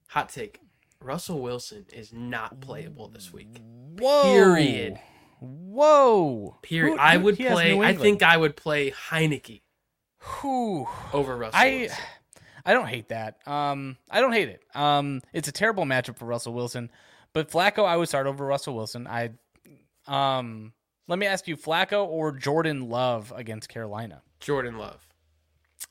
[0.08, 0.60] Hot take:
[1.02, 3.62] Russell Wilson is not playable this week.
[3.98, 4.24] Whoa.
[4.24, 5.00] Period.
[5.40, 6.58] Whoa.
[6.62, 6.94] Period.
[6.94, 7.80] Who- I would play.
[7.80, 9.62] I think I would play Heinicke
[10.42, 10.88] Whew.
[11.14, 11.60] over Russell.
[11.60, 11.98] I Wilson.
[12.66, 13.48] I don't hate that.
[13.48, 14.62] Um, I don't hate it.
[14.76, 16.92] Um, it's a terrible matchup for Russell Wilson,
[17.34, 19.08] but Flacco I would start over Russell Wilson.
[19.08, 19.32] I,
[20.08, 20.74] um,
[21.08, 24.22] let me ask you, Flacco or Jordan Love against Carolina?
[24.42, 25.08] Jordan Love.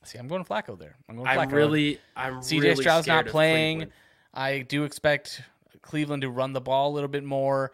[0.04, 0.96] See, I'm going Flacco there.
[1.08, 1.52] I'm going I Flacco.
[1.52, 3.90] really, I'm CJ really Stroud's not playing.
[4.34, 5.42] I do expect
[5.82, 7.72] Cleveland to run the ball a little bit more.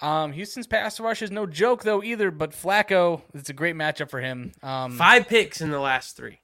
[0.00, 4.10] Um, Houston's pass rush is no joke though either, but Flacco, it's a great matchup
[4.10, 4.52] for him.
[4.62, 6.38] Um, Five picks in the last three.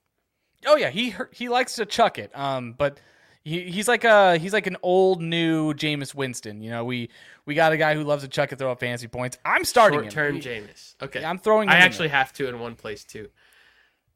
[0.67, 2.37] Oh yeah, he he likes to chuck it.
[2.37, 2.99] Um, but
[3.45, 6.63] he, he's like a he's like an old new Jameis Winston.
[6.63, 7.11] You know, we
[7.47, 9.39] we got a guy who loves to chuck it, throw up fancy points.
[9.45, 10.41] I'm starting Short term.
[10.41, 10.95] Jameis.
[11.01, 11.21] Okay.
[11.21, 11.69] Yeah, I'm throwing.
[11.69, 13.29] I actually have to in one place too.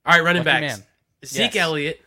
[0.04, 0.78] All right, running Lucky backs.
[0.78, 0.86] man.
[1.24, 1.62] Zeke Yes.
[1.62, 2.00] Elliott.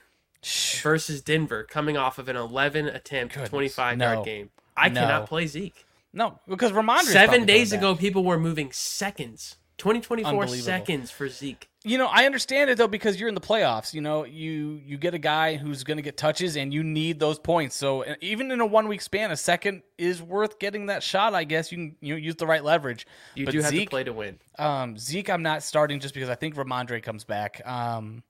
[0.82, 4.14] Versus Denver, coming off of an 11 attempt, Goodness, 25 no.
[4.14, 4.50] yard game.
[4.76, 5.02] I No.
[5.02, 5.86] cannot play Zeke.
[6.14, 7.04] No, because Rhamondre.
[7.04, 9.58] Seven days ago, people were moving seconds.
[9.78, 10.64] 2024 Unbelievable.
[10.64, 11.68] seconds for Zeke.
[11.84, 13.94] You know, I understand it though because you're in the playoffs.
[13.96, 17.20] You know, you you get a guy who's going to get touches, and you need
[17.20, 17.76] those points.
[17.76, 21.34] So even in a one week span, a second is worth getting that shot.
[21.34, 23.08] I guess you can you know, use the right leverage.
[23.34, 24.38] You but do have Zeke, to play to win.
[24.60, 27.62] Um, Zeke, I'm not starting just because I think Rhamondre comes back.
[27.66, 28.22] Um,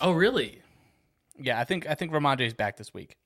[0.00, 0.62] Oh, really?
[1.38, 3.16] Yeah, I think I think Rhamondre's back this week.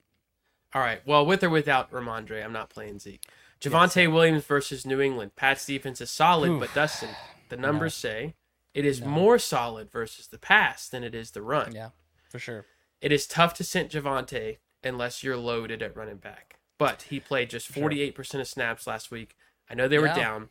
[0.74, 1.00] All right.
[1.06, 3.24] Well, with or without Rhamondre, I'm not playing Zeke.
[3.60, 5.34] Javonte Williams versus New England.
[5.34, 6.60] Pat's defense is solid, Oof.
[6.60, 7.10] but Dustin,
[7.48, 8.34] the numbers say
[8.74, 11.74] it is more solid versus the pass than it is the run.
[11.74, 11.90] Yeah,
[12.28, 12.66] for sure.
[13.00, 16.58] It is tough to send Javonte unless you're loaded at running back.
[16.78, 19.36] But he played just 48% of snaps last week.
[19.68, 20.48] I know they were down.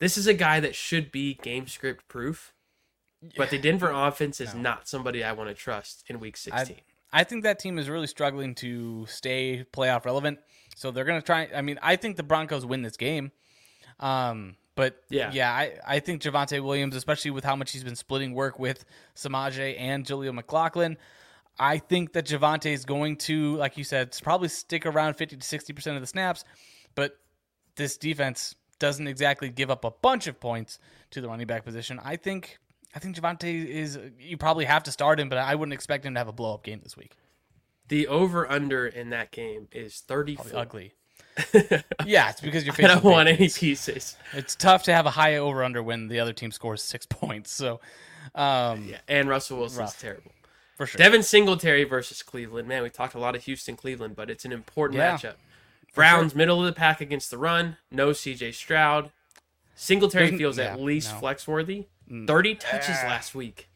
[0.00, 2.52] This is a guy that should be game script proof,
[3.36, 6.76] but the Denver offense is not somebody I want to trust in week 16.
[6.76, 6.80] I
[7.24, 10.38] think that team is really struggling to stay playoff relevant.
[10.76, 11.48] So they're going to try.
[11.54, 13.32] I mean, I think the Broncos win this game.
[13.98, 15.32] Um, but Yeah.
[15.32, 18.84] yeah, I, I think Javonte Williams, especially with how much he's been splitting work with
[19.16, 20.96] Samaje and Julio McLaughlin,
[21.58, 25.44] I think that Javonte is going to, like you said, probably stick around 50 to
[25.44, 26.44] 60% of the snaps.
[26.94, 27.18] But
[27.74, 30.78] this defense doesn't exactly give up a bunch of points
[31.10, 31.98] to the running back position.
[32.04, 32.58] I think
[32.94, 36.14] I think Javonte is you probably have to start him, but I wouldn't expect him
[36.14, 37.16] to have a blow up game this week.
[37.88, 40.44] the over under in that game is 34.
[40.44, 40.92] Probably ugly.
[42.04, 44.16] yeah, it's because you're I don't want any pieces.
[44.32, 47.52] It's tough to have a high over under when the other team scores six points.
[47.52, 47.80] So,
[48.34, 50.00] um, Yeah, and Russell Wilson's Rough.
[50.00, 50.32] terrible.
[50.76, 50.98] for sure.
[50.98, 52.66] Devin Singletary versus Cleveland.
[52.66, 55.16] Man, we talked a lot of Houston, Cleveland, but it's an important Yeah.
[55.16, 55.34] matchup.
[55.94, 57.76] Browns middle of the pack against the run.
[57.90, 59.10] No CJ Stroud.
[59.74, 61.20] Singletary feels yeah, at least no.
[61.20, 61.86] Flex worthy.
[62.26, 63.68] Thirty touches last week.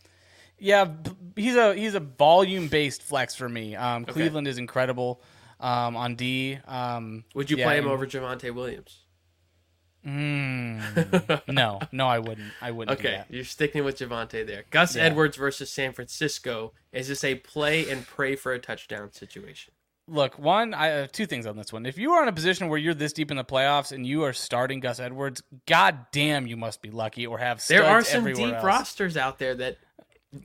[0.59, 0.88] Yeah,
[1.37, 3.75] he's a he's a volume based flex for me.
[3.77, 5.21] Um, Cleveland is incredible
[5.61, 6.59] um, on D.
[6.66, 9.01] Um, Would you yeah, play him and- over Javonte Williams?
[10.07, 12.53] Mm, no, no, I wouldn't.
[12.61, 12.99] I wouldn't.
[12.99, 13.27] do Okay, that.
[13.31, 14.64] you're sticking with Javonte there.
[14.71, 15.03] Gus Yeah.
[15.05, 16.73] Edwards versus San Francisco.
[16.92, 19.73] Is this a play and pray for a touchdown situation?
[20.09, 21.87] Look, one, I have two things on this one.
[21.87, 24.25] If you are in a position where you're this deep in the playoffs and you
[24.25, 27.65] are starting Gus Edwards, god damn, you must be lucky or have.
[27.67, 28.65] There are some deep else.
[28.65, 29.79] rosters out there that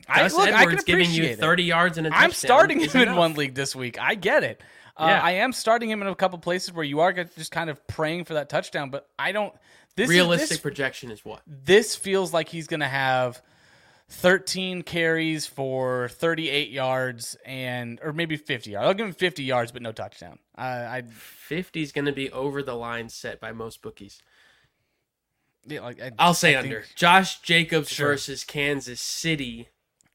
[0.07, 1.39] I- Gus look, I Edwards giving you appreciate it.
[1.39, 2.23] 30 yards and a touchdown.
[2.25, 3.99] I'm starting him in one league this week.
[3.99, 4.61] I get it.
[4.95, 5.21] Uh, Yeah.
[5.23, 8.25] I am starting him in a couple places where you are just kind of praying
[8.25, 9.53] for that touchdown, but I don't.
[9.95, 11.41] This Realistic Is, this, projection is what?
[11.47, 13.41] this feels like he's going to have
[14.09, 18.87] 13 carries for 38 yards and or maybe 50 yards.
[18.87, 20.39] I'll give him 50 yards, but no touchdown.
[20.57, 24.21] Uh, I 50 is going to be over the line set by most bookies.
[25.65, 26.81] yeah, like I, I'll say I under.
[26.83, 28.07] think- Josh Jacobs Sure.
[28.09, 29.69] versus Kansas City.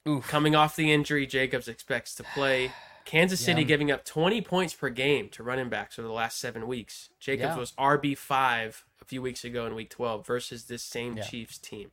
[0.08, 0.26] Oof.
[0.26, 2.72] Coming off the injury, Jacobs expects to play.
[3.04, 3.66] Kansas City Yeah.
[3.68, 7.10] giving up 20 points per game to running backs over the last seven weeks.
[7.20, 7.56] Jacobs Yeah.
[7.58, 11.16] was RB5 a few weeks ago in week 12 versus this same.
[11.20, 11.90] Chiefs team.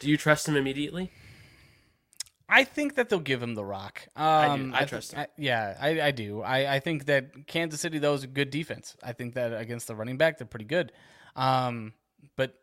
[0.00, 1.10] Do you trust him immediately?
[2.48, 4.08] I think that they'll give him the rock.
[4.16, 5.20] Um, I th- trust him.
[5.20, 6.40] I- yeah, I, I do.
[6.40, 8.96] I, I think that Kansas City though is a good defense.
[9.02, 10.92] I think that against the running back they're pretty good.
[11.36, 11.92] Um,
[12.36, 12.54] but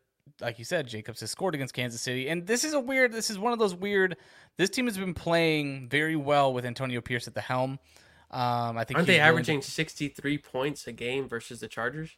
[0.41, 3.11] like you said, Jacobs has scored against Kansas City, and this is a weird.
[3.13, 4.17] This is one of those weird.
[4.57, 7.77] This team has been playing very well with Antonio Pierce at the helm.
[8.31, 12.17] Um, I think Aren't they averaging 63 points a game versus the Chargers?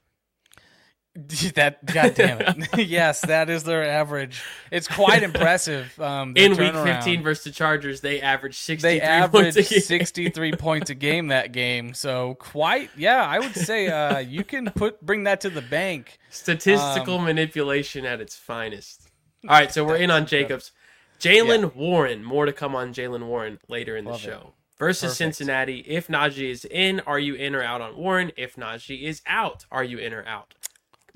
[1.55, 1.85] that?
[1.85, 2.77] God damn it!
[2.87, 4.41] yes, that is their average.
[4.71, 5.99] It's quite impressive.
[5.99, 6.73] Um, In week.
[6.73, 9.81] 15 versus the Chargers, they averaged 63 they points a averaged game.
[9.81, 14.69] 63 points a game that game so quite yeah i would say uh, you can
[14.75, 19.09] put bring that to the bank Statistical Um, manipulation at its finest.
[19.43, 20.71] All right, so we're in on Jacobs.
[21.19, 22.23] Jaylen Warren.
[22.23, 24.25] More to come on Jaylen Warren later in the Love it.
[24.25, 24.53] show.
[24.77, 25.17] Versus Perfect.
[25.17, 25.79] Cincinnati.
[25.87, 28.31] If Najee is in, are you in or out on Warren?
[28.37, 30.53] If Najee is out, are you in or out?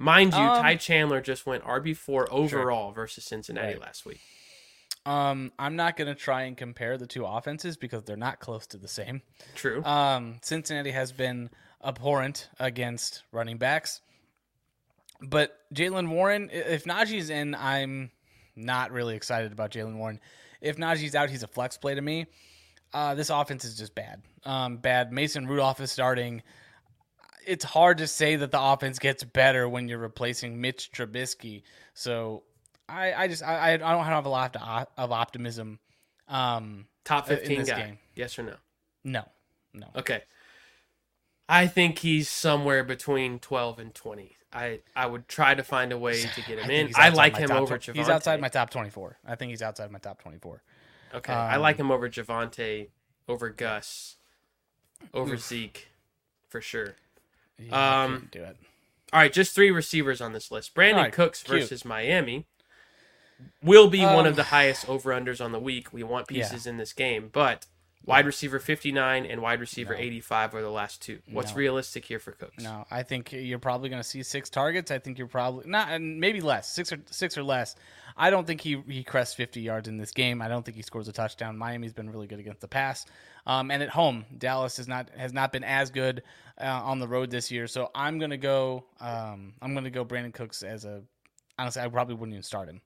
[0.01, 3.81] Mind you, Um, Ty Chandler just went RB4 overall versus Cincinnati Right.
[3.81, 4.19] last week.
[5.05, 8.77] Um, I'm not gonna try and compare the two offenses because they're not close to
[8.77, 9.21] the same.
[9.55, 9.83] True.
[9.83, 11.49] Um, Cincinnati has been
[11.83, 14.01] abhorrent against running backs,
[15.21, 18.11] but Jaylen Warren, if Najee's in, I'm
[18.55, 20.19] not really excited about Jaylen Warren.
[20.61, 22.27] If Najee's out, he's a flex play to me.
[22.93, 24.21] Uh, this offense is just bad.
[24.43, 25.11] Um, bad.
[25.11, 26.43] Mason Rudolph is starting.
[27.45, 31.63] It's hard to say that the offense gets better when you're replacing Mitch Trubisky.
[31.93, 32.43] So
[32.87, 35.79] I, I just I, I don't have a lot of, of optimism.
[36.27, 37.81] Um, Top 15 guy.
[37.81, 37.97] game.
[38.15, 38.55] Yes or no?
[39.03, 39.23] no,
[39.73, 39.87] no.
[39.95, 40.21] Okay.
[41.49, 44.37] I think he's somewhere between 12 and 20.
[44.53, 46.95] I, I would try to find a way to get him think in.
[46.95, 47.95] I like him over Javonte.
[47.95, 49.17] He's outside my top 24.
[49.25, 50.61] I think he's outside my top 24.
[51.13, 51.33] Okay.
[51.33, 52.87] I like um, him over Javonte,
[53.27, 54.17] over Gus,
[55.13, 55.89] over Zeke,
[56.47, 56.95] for sure.
[57.69, 58.57] Yeah, Um, do it.
[59.13, 60.73] All right, just three receivers on this list.
[60.73, 61.61] Brandin All right, Cooks cute.
[61.61, 62.45] versus Miami
[63.61, 65.91] will be one Um, of the highest over unders on the week.
[65.91, 66.43] We want Yeah.
[66.43, 67.65] pieces in this game, but
[68.05, 69.99] wide receiver 59 and wide receiver No.
[69.99, 71.19] 85 are the last two.
[71.31, 71.57] What's No.
[71.57, 72.63] realistic here for Cooks?
[72.63, 74.91] No, I think you're probably going to see six targets.
[74.91, 77.75] I think you're probably not, and maybe less, six or six or less.
[78.17, 80.41] I don't think he he crests 50 yards in this game.
[80.41, 81.57] I don't think he scores a touchdown.
[81.57, 83.05] Miami's been really good against the pass,
[83.45, 86.23] um, and at home, Dallas has not has not been as good
[86.59, 87.67] uh, on the road this year.
[87.67, 88.85] So I'm gonna go.
[88.99, 91.03] Um, I'm gonna go Brandin Cooks as a.
[91.57, 92.81] Honestly, I probably wouldn't even start him.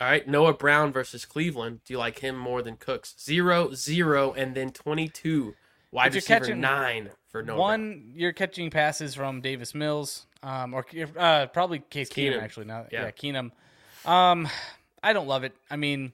[0.00, 1.80] All right, Noah Brown versus Cleveland.
[1.84, 3.14] Do you like him more than Cooks?
[3.20, 5.54] Zero, zero, and then 22.
[5.90, 7.58] Wide you're receiver catching nine for Noah Brown.
[7.58, 10.86] One, you're catching passes from Davis Mills, um, or
[11.18, 12.42] uh, probably Case Keenum, Keenum.
[12.42, 12.66] actually.
[12.66, 13.02] Now, Yeah.
[13.04, 13.50] yeah, Keenum.
[14.10, 14.48] Um,
[15.02, 15.54] I don't love it.
[15.70, 16.12] I mean,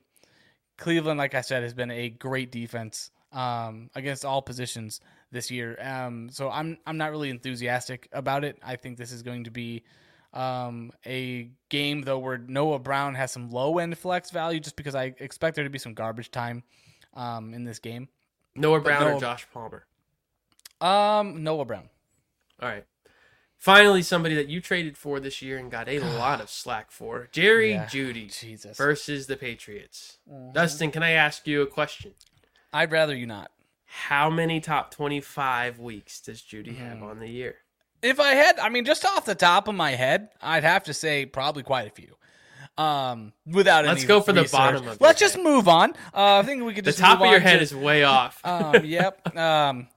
[0.76, 5.78] Cleveland, like I said, has been a great defense um, against all positions this year.
[5.80, 8.58] Um, so I'm I'm not really enthusiastic about it.
[8.62, 9.84] I think this is going to be
[10.32, 14.94] um, a game though where Noah Brown has some low end flex value, just because
[14.94, 16.62] I expect there to be some garbage time
[17.14, 18.08] um, in this game.
[18.54, 19.86] Noah Brown or Josh Palmer?
[20.80, 21.88] Um, Noah Brown.
[22.60, 22.84] All right.
[23.56, 27.28] Finally, somebody that you traded for this year and got a lot of slack for
[27.32, 27.86] Jerry Yeah.
[27.86, 28.76] Jeudy Jesus.
[28.76, 30.18] versus the Patriots.
[30.30, 30.52] Mm-hmm.
[30.52, 32.12] Dustin, can I ask you a question?
[32.72, 33.50] I'd rather you not.
[33.86, 37.04] How many top 25 weeks does Jeudy have Hmm.
[37.04, 37.56] on the year?
[38.02, 40.94] If I had, I mean, just off the top of my head, I'd have to
[40.94, 42.14] say probably quite a few.
[42.76, 45.90] Um, without Let's go for the bottom of Let's just move on.
[46.14, 48.40] Uh, I think we could just The top of your head to- is way off.
[48.44, 49.36] Um, yep.
[49.36, 49.88] Um,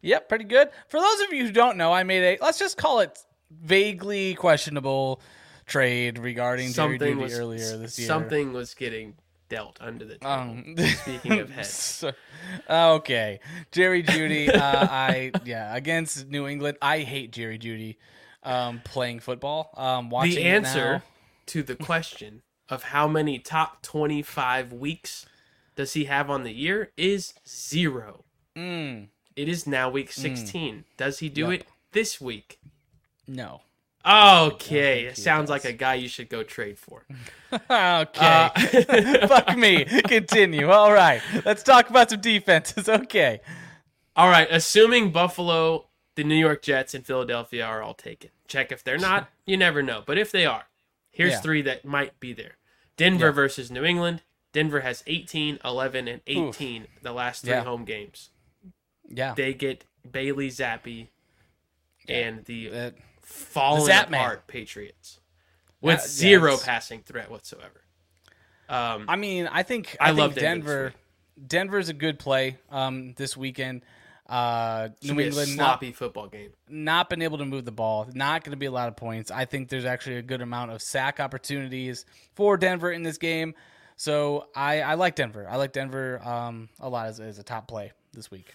[0.00, 0.28] yep.
[0.28, 0.68] Pretty good.
[0.86, 3.18] For those of you who don't know, I made a let's just call it
[3.50, 5.20] vaguely questionable
[5.66, 8.06] trade regarding Jerry Jeudy was earlier this year.
[8.06, 9.14] Something was getting
[9.48, 10.30] dealt under the table.
[10.30, 11.70] Um, Speaking of heads.
[11.72, 12.12] so-
[12.68, 13.40] okay,
[13.72, 14.48] Jerry Jeudy.
[14.54, 16.78] Uh, I yeah against New England.
[16.82, 17.96] I hate Jerry Jeudy
[18.42, 19.70] um, playing football.
[19.76, 21.02] Um, watching the answer
[21.46, 25.24] to the question of how many top 25 weeks
[25.76, 28.24] does he have on the year is zero.
[28.56, 30.84] Mm, It is now week 16.
[30.96, 31.60] Does he do Yep.
[31.60, 32.58] it this week?
[33.26, 33.62] no.
[34.06, 37.04] Okay, he sounds like a guy you should go trade for.
[37.52, 37.66] okay.
[37.70, 39.84] Uh, Fuck me.
[39.84, 40.70] Continue.
[40.70, 41.20] All right.
[41.44, 42.88] Let's talk about some defenses.
[43.08, 43.40] Okay.
[44.16, 48.30] All right, assuming Buffalo, the New York Jets, and Philadelphia are all taken.
[48.48, 49.28] Check if they're not.
[49.46, 50.02] You never know.
[50.04, 50.64] But if they are,
[51.12, 51.40] here's Yeah.
[51.40, 52.56] three that might be there
[52.96, 53.30] Denver Yeah.
[53.32, 54.22] versus New England.
[54.52, 57.62] Denver has 18, 11, and 18 the last three Yeah.
[57.62, 58.30] home games.
[59.08, 59.34] Yeah.
[59.34, 61.06] They get Bailey Zappe
[62.08, 62.90] and the Uh,
[63.28, 64.20] falling Zap Man.
[64.20, 65.20] apart Patriots
[65.80, 67.82] with Yeah, yeah, zero it's- passing threat whatsoever.
[68.68, 70.94] Um, I mean, I think I I, love think Denver Denver.
[71.36, 73.82] this Denver's a good play um, this weekend.
[74.28, 76.50] Uh, should New be a England not, sloppy football game.
[76.68, 78.06] not been able to move the ball.
[78.12, 79.30] Not going to be a lot of points.
[79.30, 83.54] I think there's actually a good amount of sack opportunities for Denver in this game.
[83.96, 85.46] So I, I like Denver.
[85.48, 88.52] I like Denver um, a lot as, as a top play this week.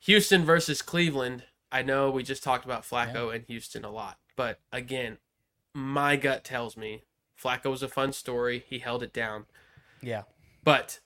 [0.00, 1.42] Houston versus Cleveland.
[1.72, 5.18] I know we just talked about Flacco and Houston a lot, but again,
[5.74, 7.04] my gut tells me
[7.40, 8.64] Flacco was a fun story.
[8.68, 9.46] He held it down,
[10.02, 10.22] Yeah.
[10.64, 10.98] but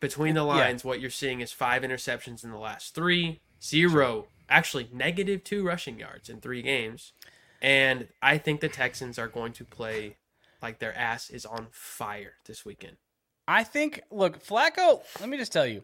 [0.00, 4.88] between the lines, what you're seeing is five interceptions in the last three, zero, actually
[4.92, 7.12] negative two rushing yards in three games,
[7.62, 10.16] and I think the Texans are going to play
[10.60, 12.96] like their ass is on fire this weekend.
[13.48, 15.82] I think, look, Flacco, let me just tell you,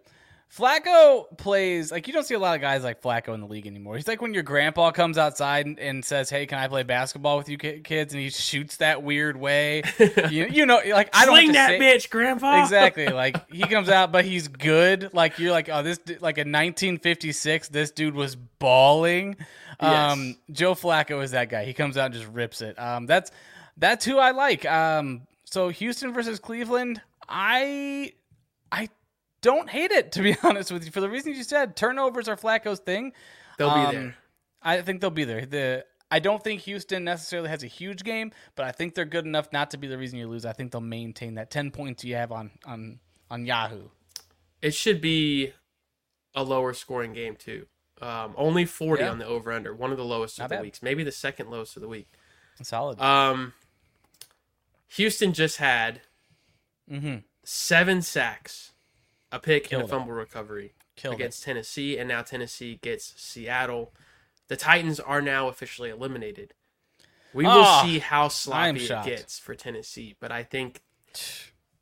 [0.57, 3.67] Flacco plays like you don't see a lot of guys like Flacco in the league
[3.67, 3.97] anymore.
[3.97, 7.37] He's like when your grandpa comes outside and, and says, "Hey, can I play basketball
[7.37, 9.83] with you kids?" and he shoots that weird way.
[10.31, 12.63] you, you know, like I don't Sling that say- bitch, Grandpa.
[12.63, 13.09] exactly.
[13.19, 15.11] Like he comes out, but he's good.
[15.13, 19.37] Like you're like, oh, this like in 1956, this dude was balling.
[19.81, 20.59] Um, Yes.
[20.59, 21.65] Joe Flacco is that guy.
[21.65, 22.79] He comes out and just rips it.
[22.79, 23.31] Um, that's
[23.77, 24.65] that's who I like.
[24.65, 28.13] Um, so Houston versus Cleveland, I
[28.73, 28.89] I
[29.41, 31.77] don't hate it to be honest with you for the reasons you said.
[31.77, 33.13] Turnovers are Flacco's thing.
[33.59, 34.15] They'll Um, be there.
[34.63, 35.47] I think they'll be there.
[35.47, 39.27] The I don't think Houston necessarily has a huge game, but I think they're good
[39.27, 40.47] enough not to be the reason you lose.
[40.47, 42.99] I think they'll maintain that ten points you have on on
[43.31, 43.89] on Yahoo.
[44.63, 45.53] It should be
[46.35, 47.67] a lower scoring game too.
[48.01, 49.11] Um, only 40 Yeah.
[49.11, 50.63] on the over under, one of the lowest Not of the bad.
[50.63, 52.09] weeks, maybe the second lowest of the week.
[52.63, 53.01] Solid.
[53.01, 53.55] Um,
[54.89, 56.01] Houston just had
[56.91, 57.19] mm-hmm.
[57.45, 58.73] seven sacks,
[59.33, 63.93] a pick, Killed and a fumble recovery Killed against Tennessee, and now Tennessee gets Seattle.
[64.49, 66.55] The Titans are now officially eliminated.
[67.35, 70.81] We will Ah, see how sloppy it gets for Tennessee, but I think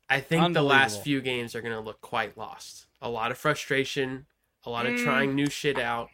[0.09, 2.87] I think the last few games are going to look quite lost.
[3.01, 4.25] A lot of frustration,
[4.65, 5.03] a lot of Mm.
[5.03, 6.09] trying new shit out.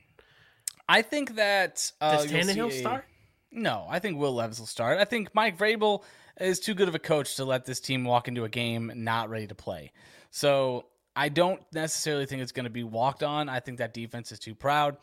[0.90, 3.06] I think that uh, Does Tannehill see start?
[3.52, 5.00] No, I think Will Levis will start.
[5.00, 6.04] I think Mike Vrabel
[6.40, 9.30] is too good of a coach to let this team walk into a game not
[9.30, 9.92] ready to play.
[10.32, 13.50] So I don't necessarily think it's going to be walked on.
[13.50, 14.98] I think that defense is too proud.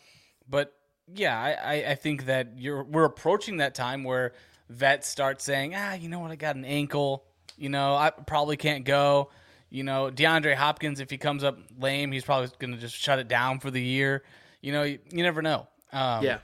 [0.49, 0.73] But
[1.13, 4.33] yeah, I, I, think that you're we're approaching that time where
[4.69, 7.25] vets start saying, ah, you know what, I got an ankle.
[7.57, 9.31] You know, I probably can't go.
[9.69, 13.19] You know, DeAndre Hopkins, if he comes up lame, he's probably going to just shut
[13.21, 14.25] it down for the year.
[14.61, 15.69] You know, you, you never know.
[15.93, 16.39] Um, yeah.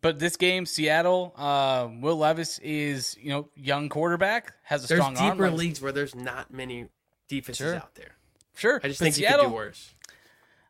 [0.00, 5.00] but this game, Seattle, uh, Will Levis is you know young quarterback has a There's
[5.00, 5.36] strong arm.
[5.36, 6.86] deeper leagues where there's not many
[7.28, 7.76] defenses Sure.
[7.76, 8.14] out there.
[8.58, 9.46] Sure, I just but think you Seattle.
[9.46, 9.94] could do worse.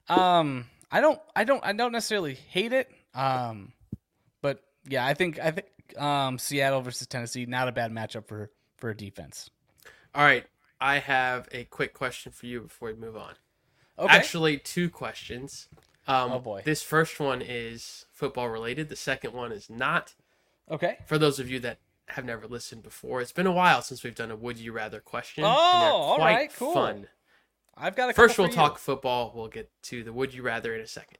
[0.09, 2.91] Um, I don't, I don't, I don't necessarily hate it.
[3.15, 3.73] Um,
[4.43, 5.67] but yeah, I think, I think,
[6.01, 9.51] um, Seattle versus Tennessee, not a bad matchup for for a defense.
[10.15, 10.47] All right,
[10.81, 13.35] I have a quick question for you before we move on.
[13.99, 15.69] Okay, Actually, two questions.
[16.07, 16.63] Um, Oh, boy.
[16.65, 18.89] This first one is football related.
[18.89, 20.15] The second one is not.
[20.71, 20.99] okay.
[21.07, 24.15] For those of you that have never listened before, it's been a while since we've
[24.15, 25.45] done a "Would You Rather" question.
[25.47, 26.73] Oh, quite right, cool.
[26.75, 27.09] Fun.
[27.79, 28.79] I've got a First, we'll for talk you.
[28.79, 29.33] football.
[29.35, 31.19] We'll get to the "Would You Rather" in a second.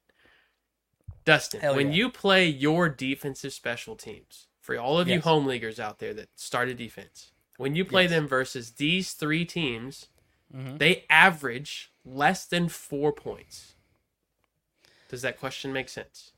[1.25, 1.95] Dustin, Hell when yeah.
[1.95, 6.29] you play your defensive special teams, for all of you home leaguers out there that
[6.37, 8.11] start a defense, when you play Yes.
[8.13, 10.09] them versus these three teams,
[10.55, 10.79] Mhm.
[10.79, 13.75] they average less than four points.
[15.09, 16.33] Does that question make sense?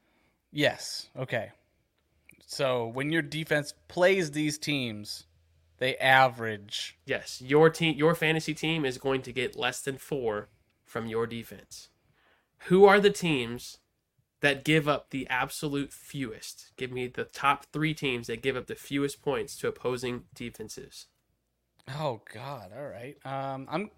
[0.52, 1.08] Yes.
[1.16, 1.52] Okay.
[2.46, 5.26] So when your defense plays these teams,
[5.80, 6.96] they average.
[7.04, 10.48] Yes, your team, your fantasy team is going to get less than four
[10.84, 11.88] from your defense.
[12.68, 13.78] Who are the teams
[14.40, 16.70] that give up the absolute fewest?
[16.76, 21.06] Give me the top three teams that give up the fewest points to opposing defenses.
[21.98, 22.70] Oh God!
[22.76, 23.16] All right.
[23.24, 23.90] Um, I'm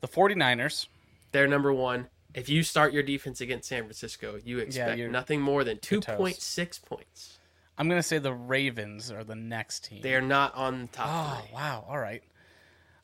[0.00, 0.86] the 49ers.
[1.32, 2.08] They're number one.
[2.34, 6.00] If you start your defense against San Francisco, you expect you're- nothing more than two
[6.18, 7.38] point six points.
[7.78, 10.00] I'm gonna say the Ravens are the next team.
[10.02, 11.54] They are not on the top Oh three.
[11.54, 11.84] wow!
[11.88, 12.22] All right.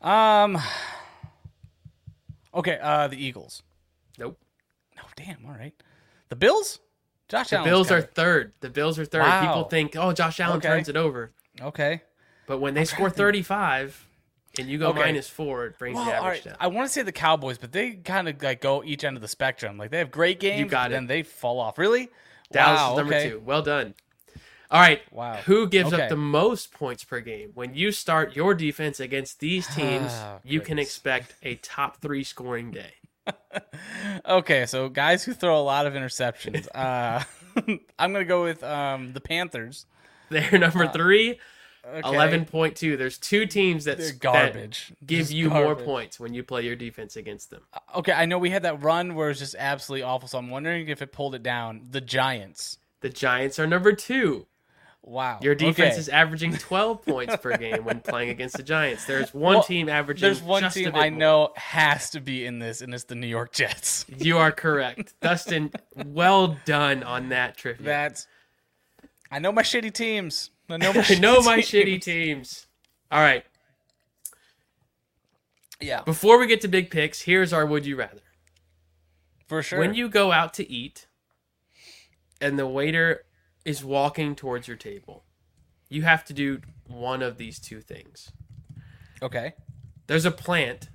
[0.00, 0.58] Um.
[2.54, 2.78] Okay.
[2.80, 3.62] Uh, the Eagles.
[4.18, 4.38] Nope.
[4.96, 5.44] No, damn.
[5.46, 5.74] All right.
[6.28, 6.80] The Bills.
[7.28, 8.52] Josh Allen The Allen's Bills are third.
[8.60, 9.22] The Bills are third.
[9.22, 9.40] Wow.
[9.40, 10.68] People think, oh, Josh Allen Okay.
[10.68, 11.32] turns it over.
[11.62, 12.02] okay.
[12.46, 14.06] But when they score 35
[14.58, 14.98] and you go Okay.
[14.98, 16.44] minus four, it brings Well, the average right.
[16.44, 16.56] down.
[16.60, 19.22] I want to say the Cowboys, but they kind of like go each end of
[19.22, 19.78] the spectrum.
[19.78, 20.94] Like they have great games, you got it.
[20.94, 21.78] then they fall off.
[21.78, 22.10] Really?
[22.50, 22.90] Dallas wow.
[22.92, 23.30] is number okay.
[23.30, 23.40] two.
[23.40, 23.94] Well done.
[24.72, 25.00] All right.
[25.12, 25.34] Wow.
[25.44, 26.02] Who gives Okay.
[26.04, 27.50] up the most points per game?
[27.54, 32.24] When you start your defense against these teams, Oh, you can expect a top three
[32.24, 32.94] scoring day.
[34.26, 36.66] Okay, so guys who throw a lot of interceptions.
[36.74, 37.22] Uh,
[37.98, 39.84] I'm gonna go with um, the Panthers.
[40.30, 41.32] They're number three,
[41.84, 42.38] Uh, Okay.
[42.46, 42.96] 11.2.
[42.96, 44.92] There's two teams that, They're that garbage.
[45.04, 47.62] give Just you more points when you play your defense against them.
[47.96, 50.28] Okay, I know we had that run where it's just absolutely awful.
[50.28, 51.82] So I'm wondering if it pulled it down.
[51.90, 52.78] The Giants.
[53.00, 54.46] The Giants are number two.
[55.04, 55.40] Wow.
[55.42, 55.98] Your defense okay.
[55.98, 59.04] is averaging 12 points per game when playing against the Giants.
[59.04, 61.18] There's one Well, team averaging There's one team I more.
[61.18, 64.06] know has to be in this, and it's the New York Jets.
[64.16, 65.14] You are correct.
[65.20, 65.72] Dustin,
[66.06, 67.84] well done on that trivia.
[67.84, 68.28] That's.
[69.30, 70.50] I know my shitty teams.
[70.70, 71.04] I know my.
[71.08, 71.66] I know shitty my teams.
[71.68, 72.66] shitty teams.
[73.10, 73.44] All right.
[75.80, 78.20] Yeah, Before we get to big picks, here's our would you rather.
[79.48, 79.80] for sure.
[79.80, 81.08] When you go out to eat
[82.40, 83.24] and the waiter
[83.64, 85.24] is walking towards your table,
[85.88, 88.32] you have to do one of these two things.
[89.22, 89.54] okay.
[90.08, 90.88] There's a plant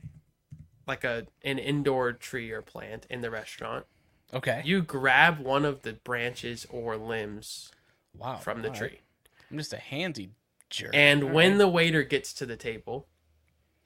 [0.86, 3.86] like a an indoor tree or plant in the restaurant.
[4.34, 4.62] Okay.
[4.66, 7.72] You grab one of the branches or limbs
[8.18, 8.38] wow.
[8.38, 8.80] from the all right.
[8.92, 9.00] tree.
[9.50, 10.32] I'm just a handy
[10.70, 10.92] jerk.
[10.94, 11.58] And All when right.
[11.60, 13.08] the waiter gets to the table,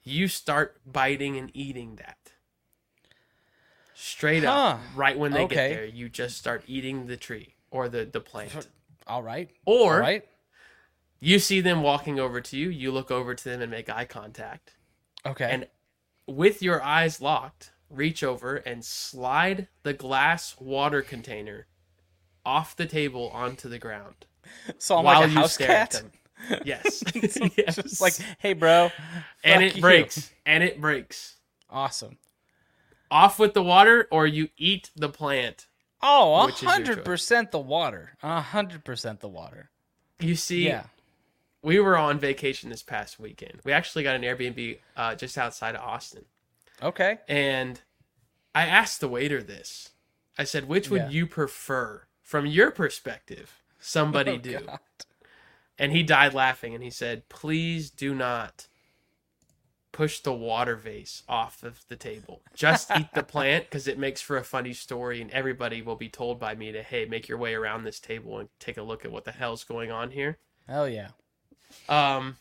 [0.02, 2.32] you start biting and eating that.
[3.94, 5.54] Straight up, right when they Okay.
[5.54, 8.68] get there, you just start eating the tree or the, the plant.
[9.08, 10.24] all right, Or all right,
[11.20, 14.04] you see them walking over to you, you look over to them and make eye
[14.04, 14.74] contact.
[15.26, 15.48] okay.
[15.50, 15.66] And
[16.26, 21.66] with your eyes locked, reach over and slide the glass water container
[22.44, 24.26] off the table onto the ground.
[24.78, 25.94] so I'm while like a you house stare cat.
[25.94, 26.12] at them.
[26.64, 27.04] Yes.
[27.56, 27.76] yes.
[27.76, 28.90] Just like, hey, bro,
[29.44, 29.80] and it you.
[29.80, 30.32] breaks.
[30.44, 31.36] And it breaks.
[31.70, 32.18] Awesome.
[33.12, 35.66] Off with the water or you eat the plant.
[36.02, 38.16] Oh, a Which is your hundred percent the water.
[38.22, 39.70] A hundred percent the water.
[40.18, 40.84] You see, Yeah.
[41.62, 43.60] we were on vacation this past weekend.
[43.64, 46.24] We actually got an Airbnb uh, just outside of Austin.
[46.82, 47.18] Okay.
[47.28, 47.80] And
[48.54, 49.90] I asked the waiter this.
[50.36, 51.08] I said, which would Yeah.
[51.10, 54.58] you prefer from your perspective somebody Oh, do?
[54.60, 54.78] God.
[55.78, 58.66] And he died laughing and he said, please do not
[59.92, 62.40] push the water vase off of the table.
[62.54, 66.08] Just eat the plant because it makes for a funny story and everybody will be
[66.08, 69.04] told by me to, hey, make your way around this table and take a look
[69.04, 70.38] at what the hell's going on here.
[70.66, 71.08] Hell yeah.
[71.88, 72.36] Um,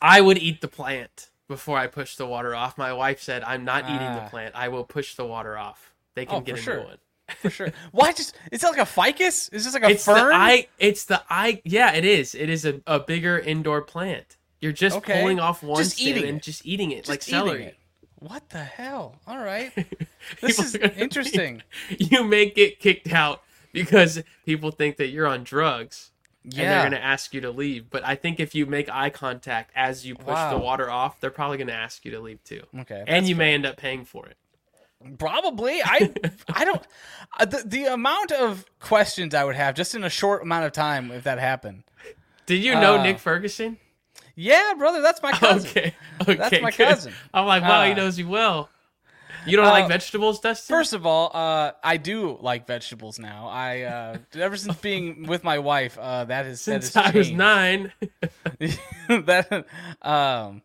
[0.00, 2.78] I would eat the plant before I push the water off.
[2.78, 4.28] My wife said, I'm not eating the Ah.
[4.28, 4.54] plant.
[4.54, 5.92] I will push the water off.
[6.14, 6.76] They can Oh, get for a sure.
[6.78, 6.98] new one.
[7.40, 7.72] For sure.
[7.92, 8.36] Why just?
[8.50, 9.48] Is it like a ficus?
[9.50, 10.28] Is this like a it's fern?
[10.28, 10.66] the I.
[10.78, 11.62] It's the I.
[11.64, 12.34] Yeah, it is.
[12.34, 14.36] It is a, a bigger indoor plant.
[14.62, 15.20] You're just Okay.
[15.20, 16.42] pulling off one Just stem and it.
[16.42, 17.64] just eating it Just like eating celery.
[17.64, 17.76] it.
[18.20, 19.20] What the hell?
[19.26, 19.72] All right.
[20.40, 21.62] This is are gonna be- interesting.
[21.98, 23.42] You may get kicked out
[23.72, 26.08] because people think that you're on drugs.
[26.44, 27.88] And they're gonna ask you to leave.
[27.90, 31.30] But I think if you make eye contact as you push the water off, they're
[31.30, 32.62] probably gonna ask you to leave too.
[32.80, 33.04] Okay.
[33.06, 34.36] And you may end up paying for it.
[35.18, 35.80] Probably.
[35.82, 36.12] I
[36.54, 36.82] I don't
[37.38, 40.72] uh, the the amount of questions I would have just in a short amount of
[40.72, 41.82] time if that happened.
[42.46, 43.78] Did you know Uh, Nick Ferguson?
[44.42, 45.70] Yeah, brother, that's my cousin.
[45.70, 45.94] Okay.
[46.22, 46.36] Okay.
[46.36, 46.86] That's my good.
[46.86, 47.14] cousin.
[47.34, 48.68] I'm like, wow, he Uh, knows you well.
[49.44, 50.72] You don't uh, like vegetables, Dustin?
[50.72, 53.48] First of all, uh, I do like vegetables now.
[53.48, 57.18] I uh, ever since being with my wife, uh, that has that since has I
[57.18, 57.92] was nine.
[59.08, 59.66] that
[60.02, 60.62] um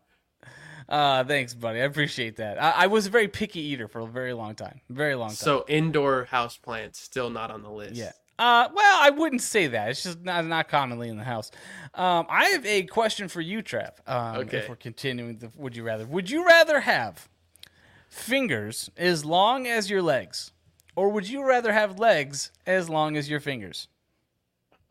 [0.88, 4.06] uh thanks buddy i appreciate that I, I was a very picky eater for a
[4.06, 7.96] very long time very long time so indoor house plants still not on the list.
[7.96, 11.50] yeah uh well i wouldn't say that it's just not not commonly in the house
[11.94, 13.92] um i have a question for you Trav.
[14.06, 14.58] um Okay.
[14.58, 17.28] if we're continuing the would you rather would you rather have
[18.08, 20.52] fingers as long as your legs
[20.96, 23.88] or would you rather have legs as long as your fingers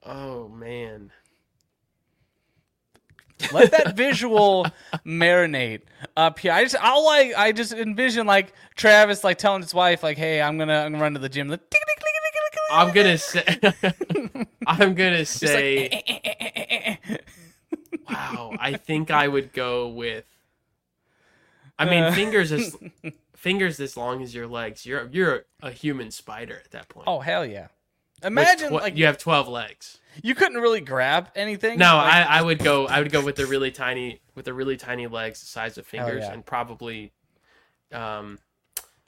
[0.06, 1.12] Oh man.
[3.52, 4.66] Let that visual
[5.06, 5.82] marinate
[6.16, 6.52] up here.
[6.54, 10.42] I just all I I just envision like Travis like telling his wife like, "Hey,
[10.42, 11.60] I'm gonna I'm gonna run to the gym." Like,
[12.72, 13.44] I'm gonna say
[14.68, 17.18] I'm gonna say like, eh, eh, eh,
[18.10, 18.54] wow.
[18.60, 20.26] I think I would go with
[21.80, 22.12] I mean Uh.
[22.12, 22.76] fingers as
[23.36, 24.86] fingers as long as your legs.
[24.86, 27.08] You're you're a human spider at that point.
[27.08, 27.68] oh hell yeah!
[28.24, 30.00] Imagine tw- like you have twelve legs.
[30.24, 31.78] you couldn't really grab anything.
[31.78, 32.88] No, like, I, I would go.
[32.88, 35.86] I would go with the really tiny, with the really tiny legs, the size of
[35.86, 36.34] fingers, yeah.
[36.34, 37.12] and probably,
[37.94, 38.40] um,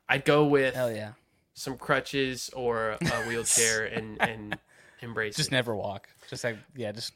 [0.07, 1.13] I'd go with hell yeah.
[1.59, 4.57] Some crutches or a wheelchair and and
[5.01, 5.53] embrace Just it.
[5.53, 6.07] never walk.
[6.29, 7.13] Just like yeah, just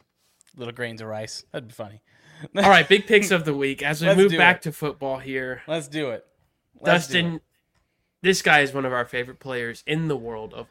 [0.55, 1.43] little grains of rice.
[1.51, 2.01] That'd be funny.
[2.57, 4.61] All right, big picks of the week as we Let's move back it.
[4.63, 5.61] to football here.
[5.67, 6.25] Let's do it.
[6.81, 7.41] Let's do Dustin, it.
[8.21, 10.67] this guy is one of our favorite players in the world of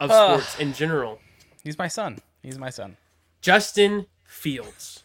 [0.00, 0.40] of Ugh.
[0.40, 1.20] sports in general.
[1.62, 2.18] he's my son.
[2.42, 2.96] He's my son.
[3.40, 5.04] Justin Fields.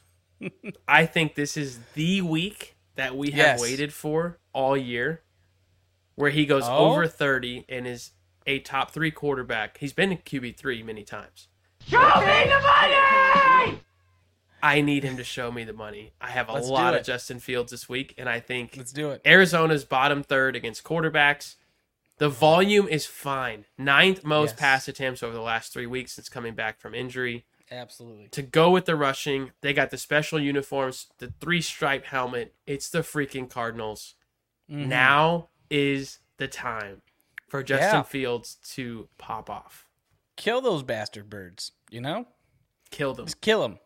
[0.88, 3.62] I think this is the week that we have Yes.
[3.62, 5.22] waited for all year,
[6.18, 6.92] where he goes Oh?
[6.92, 8.12] over 30 and is
[8.46, 9.78] a top three quarterback.
[9.78, 11.48] He's been in QB3 many times.
[11.88, 13.80] Show me the money!
[14.64, 16.14] I need him to show me the money.
[16.20, 17.06] I have a Let's lot of.
[17.06, 19.22] Justin Fields this week, and I think Let's do it.
[19.24, 21.56] Arizona's bottom third against quarterbacks.
[22.18, 23.66] The volume is fine.
[23.78, 24.60] Ninth most Yes.
[24.60, 27.46] pass attempts over the last three weeks since coming back from injury.
[27.70, 28.30] Absolutely.
[28.30, 29.52] to go with the rushing.
[29.60, 32.56] They got the special uniforms, the three stripe helmet.
[32.66, 34.16] It's the freaking Cardinals.
[34.72, 34.88] Mhm.
[34.88, 37.02] Now is the time
[37.48, 38.04] for Justin Yeah.
[38.04, 39.88] Fields to pop off.
[40.36, 41.72] kill those bastard birds.
[41.90, 42.28] You know.
[42.92, 43.26] Kill them.
[43.26, 43.80] Just kill them.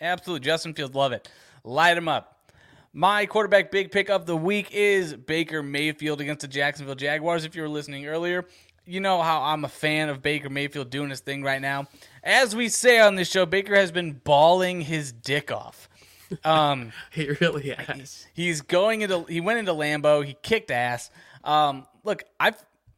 [0.00, 0.44] Absolutely.
[0.44, 1.28] Justin Fields, love it.
[1.64, 2.50] Light him up.
[2.92, 7.44] My quarterback big pick of the week is Baker Mayfield against the Jacksonville Jaguars.
[7.44, 8.44] If you were listening earlier,
[8.84, 11.86] you know how I'm a fan of Baker Mayfield doing his thing right now.
[12.22, 15.88] As we say on this show, Baker has been balling his dick off.
[16.44, 18.26] Um, He really has.
[18.32, 20.24] He's going into he went into Lambeau.
[20.24, 21.10] He kicked ass.
[21.44, 22.52] Um, look, I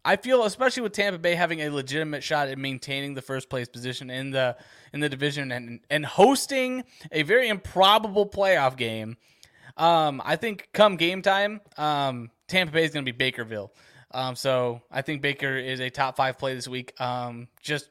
[0.05, 3.69] I feel especially with Tampa Bay having a legitimate shot at maintaining the first place
[3.69, 4.57] position in the
[4.93, 9.17] in the division and and hosting a very improbable playoff game.
[9.77, 13.71] Um, I think come game time, um, Tampa Bay is going to be Bakerville.
[14.13, 16.99] Um, so I think Baker is a top five play this week.
[17.01, 17.89] Um, just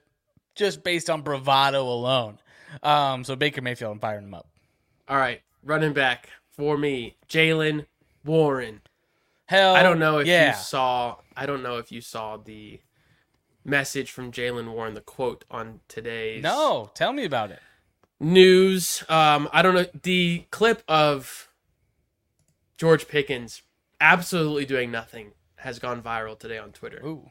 [0.56, 2.38] just based on bravado alone.
[2.82, 4.48] Um, so Baker Mayfield, I'm firing him up.
[5.08, 7.86] All right, running back for me, Jaylen
[8.24, 8.82] Warren.
[9.47, 10.49] Hell, I don't know if yeah.
[10.49, 11.18] you saw.
[11.36, 12.80] I don't know if you saw the
[13.66, 17.60] message from Jaylen Warren, the quote on today's No, tell me about it.
[18.20, 19.04] news.
[19.10, 21.49] Um, I don't know the clip of
[22.78, 23.62] George Pickens
[23.99, 27.01] absolutely doing nothing has gone viral today on Twitter.
[27.06, 27.30] Ooh.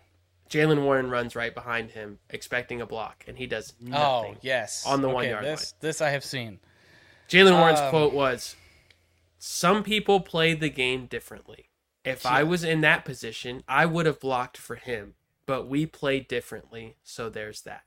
[0.49, 4.35] Jaylen Warren runs right behind him, expecting a block, and he does nothing.
[4.35, 4.85] Oh, yes.
[4.87, 6.61] On the one yard this, This I have seen.
[7.33, 8.57] Jaylen Warren's Um, quote was,
[9.39, 11.71] "Some people play the game differently.
[12.05, 15.15] If I was in that position, I would have blocked for him,
[15.47, 17.85] but we play differently, so there's that."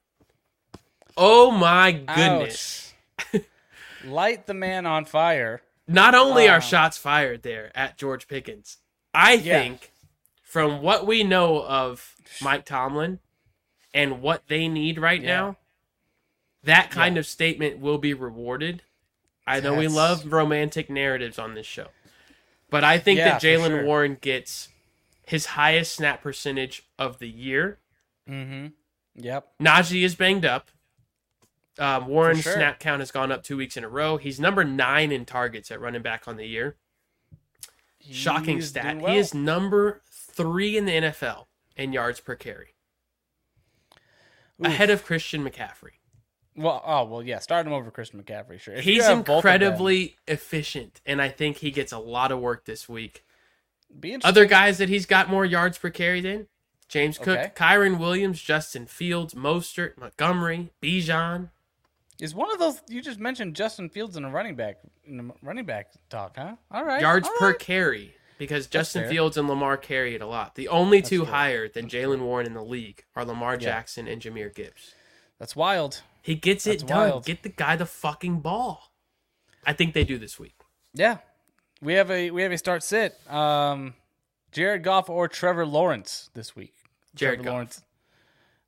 [1.15, 2.93] Oh my goodness!
[4.03, 5.61] Light the man on fire.
[5.87, 8.77] Not only are shots fired there at George Pickens,
[9.13, 9.59] I Yeah.
[9.59, 9.91] think
[10.41, 13.19] from what we know of Mike Tomlin
[13.93, 15.27] and what they need right Yeah.
[15.27, 15.57] now,
[16.63, 17.19] that kind Yeah.
[17.19, 18.81] of statement will be rewarded.
[19.47, 21.87] I know we love romantic narratives on this show,
[22.69, 23.85] but I think Yeah, that Jaylen sure.
[23.85, 24.69] Warren gets
[25.25, 27.79] his highest snap percentage of the year.
[28.29, 28.67] Mm-hmm.
[29.15, 29.47] Yep.
[29.61, 30.69] Najee is banged up.
[31.77, 32.53] Um, Warren's sure.
[32.53, 34.17] snap count has gone up two weeks in a row.
[34.17, 36.77] He's number nine in targets at running back on the year.
[38.09, 39.01] Shocking stat.
[39.01, 39.11] well.
[39.11, 42.75] He is number three in the NFL in yards per carry,
[44.59, 44.67] Oof.
[44.67, 45.97] ahead of Christian McCaffrey.
[46.55, 47.39] Well, oh well, yeah.
[47.39, 48.59] Start him over Christian McCaffrey.
[48.59, 48.75] Sure.
[48.75, 52.65] If He's of them, incredibly efficient, and I think he gets a lot of work
[52.65, 53.23] this week.
[54.23, 56.47] Other guys that he's got more yards per carry than
[56.87, 57.51] James Cook, Okay.
[57.55, 61.49] Kyren Williams, Justin Fields, Mostert, Montgomery, Bijan.
[62.19, 65.45] is one of those you just mentioned Justin Fields in a running back in a
[65.45, 66.55] running back talk, huh?
[66.71, 67.01] All right.
[67.01, 67.59] yards all per right.
[67.59, 69.11] carry because Justin fair.
[69.11, 70.55] Fields and Lamar carry it a lot.
[70.55, 71.33] The only two fair.
[71.33, 74.93] higher than Jaylen Warren in the league are Lamar Jackson and Jahmyr Gibbs.
[75.39, 76.01] That's wild.
[76.25, 77.09] He gets it That's done.
[77.09, 77.25] wild.
[77.25, 78.91] Get the guy the fucking ball.
[79.63, 80.55] I think they do this week.
[80.93, 81.17] Yeah.
[81.81, 83.15] We have a we have a start sit.
[83.31, 83.93] Um
[84.51, 86.73] Jared Goff or Trevor Lawrence this week.
[87.13, 87.53] Jared Trevor Goff.
[87.53, 87.81] Lawrence.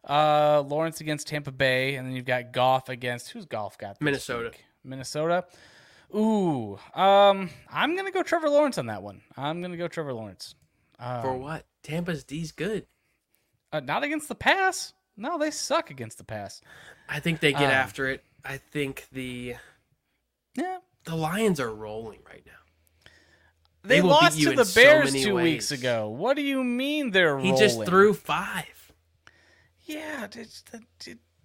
[0.08, 3.96] Uh Lawrence against Tampa Bay, and then you've got Goff against who's Goff got?
[3.96, 4.50] this Minnesota.
[4.50, 4.64] week?
[4.84, 5.46] Minnesota.
[6.16, 6.78] Ooh.
[6.94, 9.22] Um I'm gonna go Trevor Lawrence on that one.
[9.36, 10.54] I'm gonna go Trevor Lawrence.
[11.00, 11.66] Um, For what?
[11.82, 12.86] Tampa's D's good.
[13.72, 14.94] uh, not against the pass.
[15.18, 16.62] No, they suck against the pass.
[17.10, 18.24] I think they get Um, after it.
[18.46, 19.56] I think the
[20.56, 20.78] Yeah.
[21.06, 23.12] the Lions are rolling right now.
[23.84, 26.10] They, They lost to the Bears many two weeks ago.
[26.10, 27.46] What do you mean they're rolling?
[27.46, 27.66] He rolling?
[27.68, 28.92] just threw five.
[29.86, 30.64] Yeah, it's-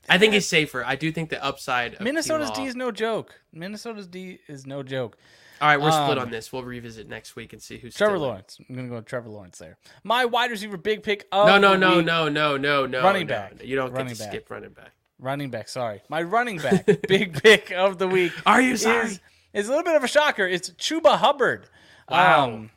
[0.08, 0.84] I think he's safer.
[0.84, 1.94] I do think the upside.
[1.94, 3.40] Of Minnesota's D is no joke.
[3.52, 5.16] Minnesota's D is no joke.
[5.62, 6.52] All right, we're split um, on this.
[6.52, 8.22] We'll revisit next week and see who's Trevor in.
[8.22, 8.58] Lawrence.
[8.68, 9.78] I'm gonna go with Trevor Lawrence there.
[10.02, 13.00] My wide receiver big pick of No, no, no, no, no, no, no.
[13.00, 13.34] Running no.
[13.34, 13.62] back.
[13.62, 14.32] You don't Running get to back.
[14.32, 14.90] skip running back.
[15.20, 16.02] Running back, sorry.
[16.08, 18.32] My running back big pick of the week.
[18.44, 19.06] Are you sorry?
[19.06, 19.20] Is,
[19.52, 20.44] is a little bit of a shocker.
[20.48, 21.68] It's Chuba Hubbard.
[22.10, 22.44] Wow.
[22.46, 22.70] Um,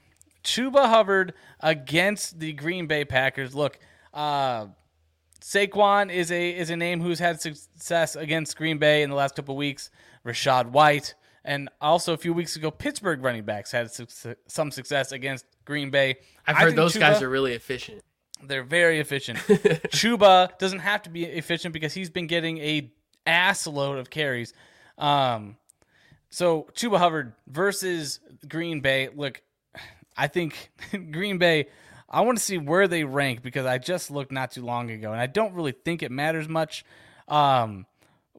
[0.43, 3.55] Chuba Hubbard against the Green Bay Packers.
[3.55, 3.79] Look,
[4.13, 4.67] uh,
[5.41, 9.36] Saquon is a is a name who's had success against Green Bay in the last
[9.36, 9.89] couple of weeks.
[10.23, 11.15] Rachaad White,
[11.45, 15.91] and also a few weeks ago, Pittsburgh running backs had suc- some success against Green
[15.91, 16.15] Bay.
[16.45, 18.01] I've I heard those guys are really efficient.
[18.43, 19.37] they're very efficient.
[19.93, 22.91] Chuba doesn't have to be efficient because he's been getting a
[23.27, 24.53] ass load of carries.
[24.97, 25.55] Um,
[26.29, 29.09] so Chuba Hubbard versus Green Bay.
[29.15, 29.41] Look,
[30.17, 30.71] I think
[31.11, 31.67] Green Bay.
[32.09, 35.11] I want to see where they rank because I just looked not too long ago,
[35.11, 36.85] and I don't really think it matters much
[37.27, 37.85] um,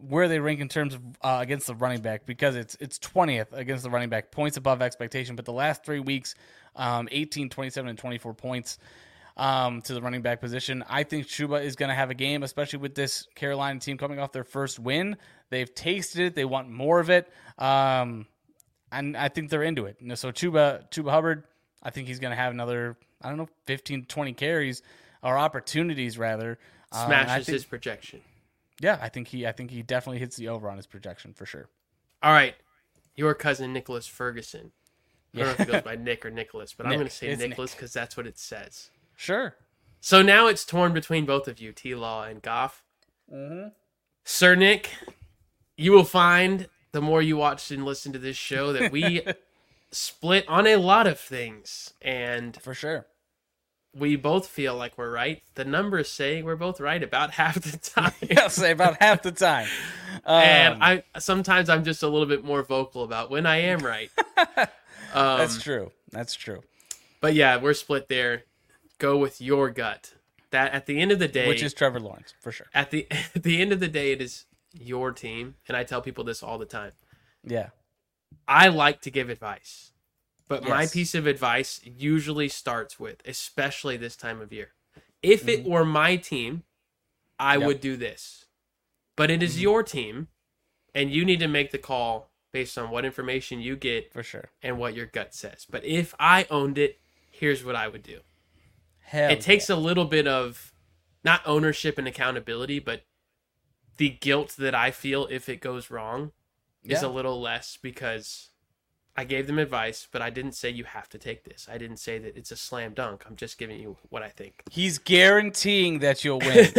[0.01, 3.53] where they rank in terms of uh, against the running back because it's it's twentieth
[3.53, 5.37] against the running back, points above expectation.
[5.37, 6.35] But the last three weeks,
[6.75, 8.79] um, 18, 27, and twenty four points
[9.37, 10.85] um, to the running back position.
[10.89, 14.19] I think Chuba is going to have a game, especially with this Carolina team coming
[14.19, 15.17] off their first win.
[15.51, 18.27] They've tasted it; they want more of it, um,
[18.93, 19.97] and I think they're into it.
[20.19, 21.45] So Chuba, Chuba Hubbard,
[21.83, 24.83] I think he's going to have another, I don't know, 15, 20 carries
[25.23, 26.59] or opportunities rather.
[26.93, 28.23] Um, Smashes think- his projection.
[28.81, 31.47] Yeah, I think he, I think he definitely hits the over on his projection for
[31.47, 31.69] sure.
[32.23, 32.55] All right,
[33.15, 34.73] your cousin Nicholas Ferguson.
[35.35, 37.29] I don't know if it goes by Nick or Nicholas, but I'm going to say
[37.29, 37.79] It's Nicholas Nick.
[37.79, 38.91] because that's what it says.
[39.17, 39.55] Sure.
[40.01, 42.83] So now it's torn between both of you, T Law and Goff.
[43.33, 43.69] Mm-hmm.
[44.25, 44.91] Sir Nick,
[45.77, 49.23] you will find the more you watch and listen to this show that we
[49.91, 53.07] split on a lot of things and For sure.
[53.97, 55.43] We both feel like we're right.
[55.55, 58.13] The numbers say we're both right about half the time.
[58.37, 59.69] I'll say about half the time.
[60.25, 63.81] Um, and I sometimes I'm just a little bit more vocal about when I am
[63.81, 64.11] right.
[65.15, 65.93] um, that's true.
[66.11, 66.63] That's true.
[67.21, 68.45] But yeah, we're split there.
[68.99, 70.15] Go with your gut.
[70.51, 72.67] That at the end of the day, Which is Trevor Lawrence for sure.
[72.73, 76.01] at the at the end of the day, it is your team, and I tell
[76.01, 76.93] people this all the time.
[77.45, 77.71] Yeah.
[78.49, 79.93] I like to give advice,
[80.49, 84.71] but my piece of advice usually starts with, especially this time of year.
[85.23, 86.63] If it were my team,
[87.39, 87.61] I Mm-hmm.
[87.61, 87.67] Yep.
[87.67, 88.45] would do this.
[89.17, 89.63] But it is Mm-hmm.
[89.63, 90.29] your team,
[90.95, 94.51] and you need to make the call based on what information you get For sure.
[94.63, 95.67] and what your gut says.
[95.69, 96.99] But if I owned it,
[97.31, 98.21] here's what I would do.
[99.01, 100.73] Hell it takes a little bit of
[101.25, 103.03] not ownership and accountability, but
[103.99, 106.33] the guilt that I feel if it goes wrong
[106.85, 108.51] is a little less because
[109.17, 111.69] I gave them advice, but I didn't say you have to take this.
[111.71, 113.25] I didn't say that it's a slam dunk.
[113.27, 114.63] I'm just giving you what I think.
[114.71, 116.73] He's guaranteeing that you'll win.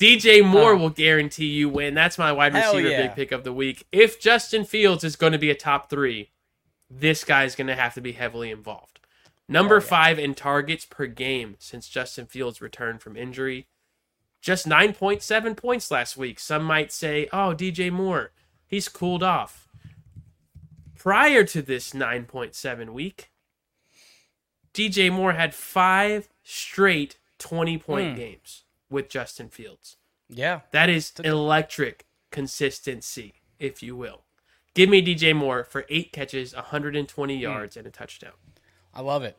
[0.00, 1.94] DJ Moore will guarantee you win.
[1.94, 3.02] That's my wide receiver yeah.
[3.06, 3.86] big pick of the week.
[3.92, 6.30] If Justin Fields is going to be a top three,
[6.90, 9.00] this guy's going to have to be heavily involved.
[9.48, 9.86] Number Oh, yeah.
[9.86, 13.66] five in targets per game since Justin Fields returned from injury.
[14.40, 16.38] Just 9.7 points last week.
[16.38, 18.32] Some might say, oh, DJ Moore,
[18.66, 19.63] he's cooled off.
[21.04, 23.30] Prior to this 9.7 week,
[24.72, 28.16] DJ Moore had five straight 20 point Hmm.
[28.16, 29.98] games with Justin Fields.
[30.30, 30.60] yeah.
[30.70, 34.22] That is electric consistency, if you will.
[34.72, 38.32] Give me DJ Moore for eight catches, 120 yards, and a touchdown.
[38.94, 39.36] I love it.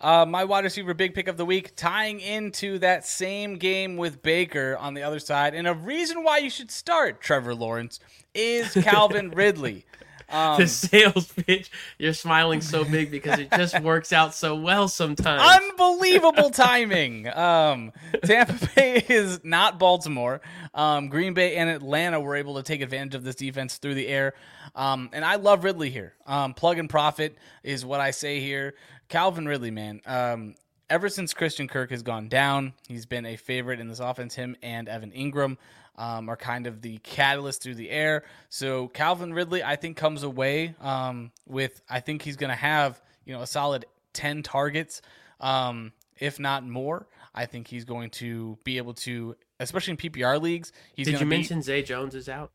[0.00, 4.22] Uh, my wide receiver big pick of the week, tying into that same game with
[4.22, 8.00] Baker on the other side, and a reason why you should start Trevor Lawrence
[8.34, 9.84] is Calvin Ridley.
[10.30, 14.88] Um, the sales pitch, you're smiling so big because it just works out so well
[14.88, 15.42] sometimes.
[15.42, 17.28] Unbelievable timing.
[17.28, 17.92] Um,
[18.24, 20.40] Tampa Bay is not Baltimore.
[20.74, 24.08] Um, Green Bay and Atlanta were able to take advantage of this defense through the
[24.08, 24.34] air.
[24.74, 26.14] Um, and I love Ridley here.
[26.26, 28.74] Um, plug and profit is what I say here.
[29.08, 30.00] Calvin Ridley, man.
[30.06, 30.54] Um,
[30.88, 34.34] ever since Christian Kirk has gone down, he's been a favorite in this offense.
[34.34, 35.56] Him and Evan Engram
[36.00, 38.24] um, are kind of the catalyst through the air.
[38.48, 41.82] So Calvin Ridley, I think, comes away um, with.
[41.88, 43.84] I think he's going to have you know a solid
[44.14, 45.02] ten targets,
[45.40, 47.06] um, if not more.
[47.34, 50.72] I think he's going to be able to, especially in PPR leagues.
[50.94, 52.50] He's Did you be- mention Zay Jones is out?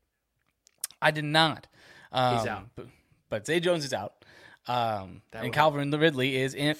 [1.00, 1.68] I did not.
[2.10, 2.64] Um, He's out.
[2.74, 2.86] But,
[3.28, 4.24] but Zay Jones is out.
[4.66, 6.74] Um, and Calvin Ridley is in.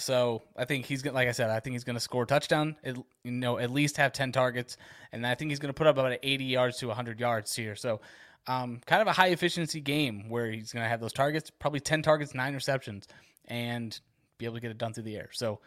[0.00, 2.26] So I think he's gonna, like I said, I think he's going to score a
[2.26, 2.76] touchdown.
[2.84, 4.76] At, you know, at least have ten targets,
[5.12, 7.76] and I think he's going to put up about eighty yards to hundred yards here.
[7.76, 8.00] So,
[8.46, 11.80] um, kind of a high efficiency game where he's going to have those targets, probably
[11.80, 13.06] ten targets, nine receptions,
[13.46, 13.98] and
[14.38, 15.28] be able to get it done through the air.
[15.32, 15.60] So,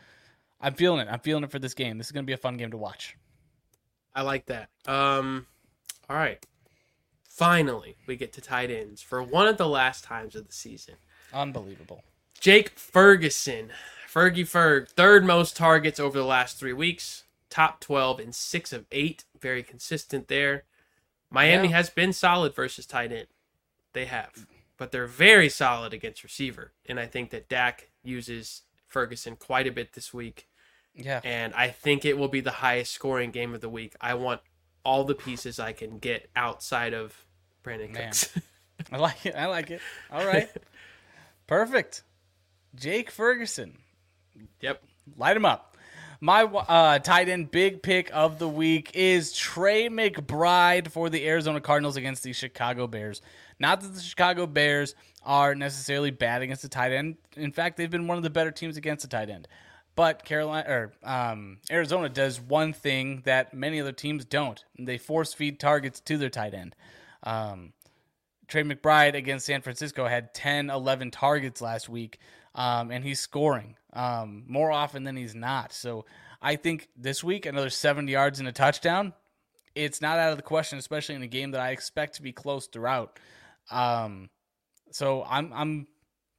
[0.60, 1.08] I'm feeling it.
[1.12, 1.98] I'm feeling it for this game.
[1.98, 3.18] This is going to be a fun game to watch.
[4.16, 4.70] I like that.
[4.86, 5.48] Um,
[6.10, 6.46] all right.
[7.28, 10.96] Finally, we get to tight ends for one of the last times of the season.
[11.34, 12.04] Unbelievable.
[12.40, 13.72] Jake Ferguson,
[14.14, 18.86] Fergie Ferg, third most targets over the last three weeks, top 12 in six of
[18.92, 19.24] eight.
[19.40, 20.66] Very consistent there.
[21.32, 21.78] Miami Yeah.
[21.78, 23.28] has been solid versus tight end.
[23.94, 24.46] They have.
[24.78, 26.74] But they're very solid against receiver.
[26.88, 30.48] And I think that Dak uses Ferguson quite a bit this week.
[30.94, 31.22] Yeah.
[31.24, 33.96] And I think it will be the highest scoring game of the week.
[34.00, 34.42] I want
[34.86, 37.26] all the pieces I can get outside of
[37.64, 38.10] Brandin Man.
[38.10, 38.30] Cooks.
[38.92, 39.34] I like it.
[39.36, 39.82] I like it.
[40.12, 40.50] All right.
[41.48, 42.04] Perfect.
[42.76, 43.80] Jake Ferguson.
[44.62, 44.84] Yep.
[45.18, 45.78] Light him up.
[46.24, 51.60] My uh, tight end big pick of the week is Trey McBride for the Arizona
[51.60, 53.22] Cardinals against the Chicago Bears.
[53.60, 57.18] Not that the Chicago Bears are necessarily bad against the tight end.
[57.36, 59.50] In fact, they've been one of the better teams against the tight end.
[59.96, 64.64] But Carolina or um, Arizona does one thing that many other teams don't.
[64.80, 66.74] They force feed targets to their tight end.
[67.24, 67.74] Um,
[68.48, 72.20] Trey McBride against San Francisco had 10, 11 targets last week,
[72.56, 75.72] um, and he's scoring um, more often than he's not.
[75.74, 76.06] So
[76.42, 79.14] I think this week, another 70 yards and a touchdown,
[79.76, 82.32] it's not out of the question, especially in a game that I expect to be
[82.32, 83.20] close throughout.
[83.72, 84.30] Um,
[84.92, 85.88] so I'm I'm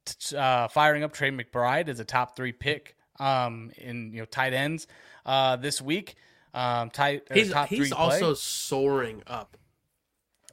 [0.05, 4.25] t- uh, firing up Trey McBride as a top three pick um, in you know
[4.25, 4.87] tight ends
[5.25, 6.15] uh, this week.
[6.53, 9.57] Um, tight He's, top he's also soaring up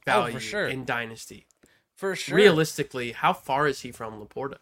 [0.05, 0.67] Oh, for value sure.
[0.67, 1.45] in Dynasty.
[1.95, 2.35] for sure.
[2.35, 4.57] Realistically, how far is he from LaPorta?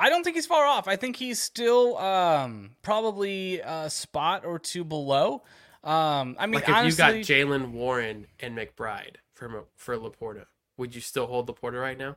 [0.00, 0.88] I don't think he's far off.
[0.88, 5.42] I think he's still um, probably a spot or two below.
[5.84, 10.46] Um, I mean, Like if honestly, you got Jaylen Warren and McBride for for LaPorta,
[10.76, 12.16] would you still hold LaPorta right now?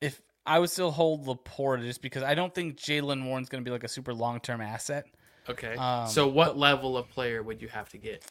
[0.00, 3.68] if I would still hold LaPorta just because I don't think Jaylen Warren's going to
[3.68, 5.06] be like a super long term asset.
[5.48, 5.74] Okay.
[5.76, 8.24] Um, so what level of player would you have to get?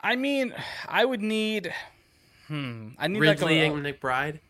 [0.00, 0.54] I mean,
[0.86, 1.72] I would need.
[2.46, 2.90] Hmm.
[2.98, 4.40] I need Ridley like a, and McBride.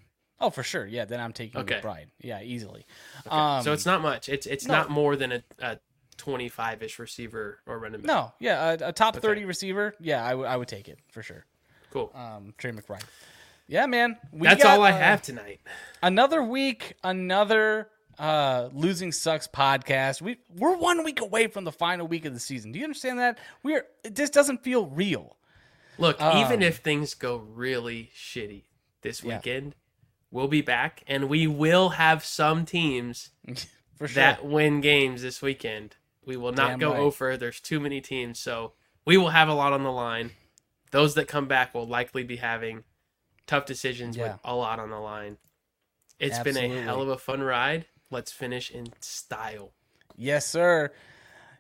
[0.40, 0.86] Oh for sure.
[0.86, 1.80] Yeah, then I'm taking Okay.
[1.80, 2.06] McBride.
[2.20, 2.86] Yeah, easily.
[3.26, 3.30] Okay.
[3.36, 4.28] Um, so it's not much.
[4.28, 4.74] It's it's no.
[4.74, 5.78] not more than a, a
[6.16, 8.06] 25 ish receiver or running back.
[8.08, 8.32] no.
[8.40, 9.22] Yeah, a, a top Okay.
[9.26, 9.94] thirty receiver.
[10.00, 11.44] Yeah, I would I would take it for sure.
[11.90, 12.10] Cool.
[12.14, 13.02] Um, Trey McBride.
[13.66, 14.16] Yeah, man.
[14.32, 15.60] We That's got, all I uh, have tonight.
[16.02, 20.20] another week, another uh losing sucks podcast.
[20.20, 22.72] We we're one week away from the final week of the season.
[22.72, 23.38] Do you understand that?
[23.62, 25.36] We're it just doesn't feel real.
[25.98, 28.64] Look, um, even if things go really shitty
[29.02, 29.74] this weekend,
[30.30, 33.30] we'll be back and we will have some teams
[33.96, 34.14] For sure.
[34.22, 35.96] that win games this weekend.
[36.24, 37.00] We will not Damn go right.
[37.00, 37.36] over.
[37.36, 38.72] There's too many teams, so
[39.06, 40.32] we will have a lot on the line.
[40.90, 42.84] Those that come back will likely be having
[43.46, 44.32] tough decisions Yeah.
[44.32, 45.38] with a lot on the line.
[46.18, 47.86] It's been a hell of a fun ride.
[48.10, 49.72] Let's finish in style.
[50.16, 50.90] Yes, sir.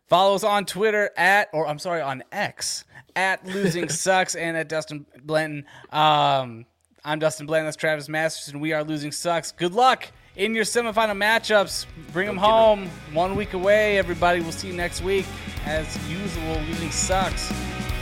[0.08, 4.68] Follow us on Twitter at, or I'm sorry, on X at Losing Sucks and at
[4.68, 5.64] Dustin Blanton.
[5.92, 6.66] Um,
[7.04, 7.66] I'm Dustin Blanton.
[7.66, 8.60] That's Travis Masterson.
[8.60, 9.52] We are Losing Sucks.
[9.52, 11.86] Good luck in your semifinal matchups.
[12.12, 12.88] Bring them home.
[13.12, 14.40] One week away, everybody.
[14.40, 15.26] We'll see you next week.
[15.64, 17.52] As usual, Losing Sucks.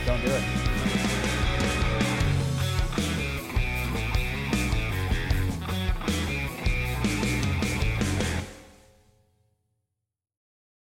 [0.05, 0.76] Don't do it.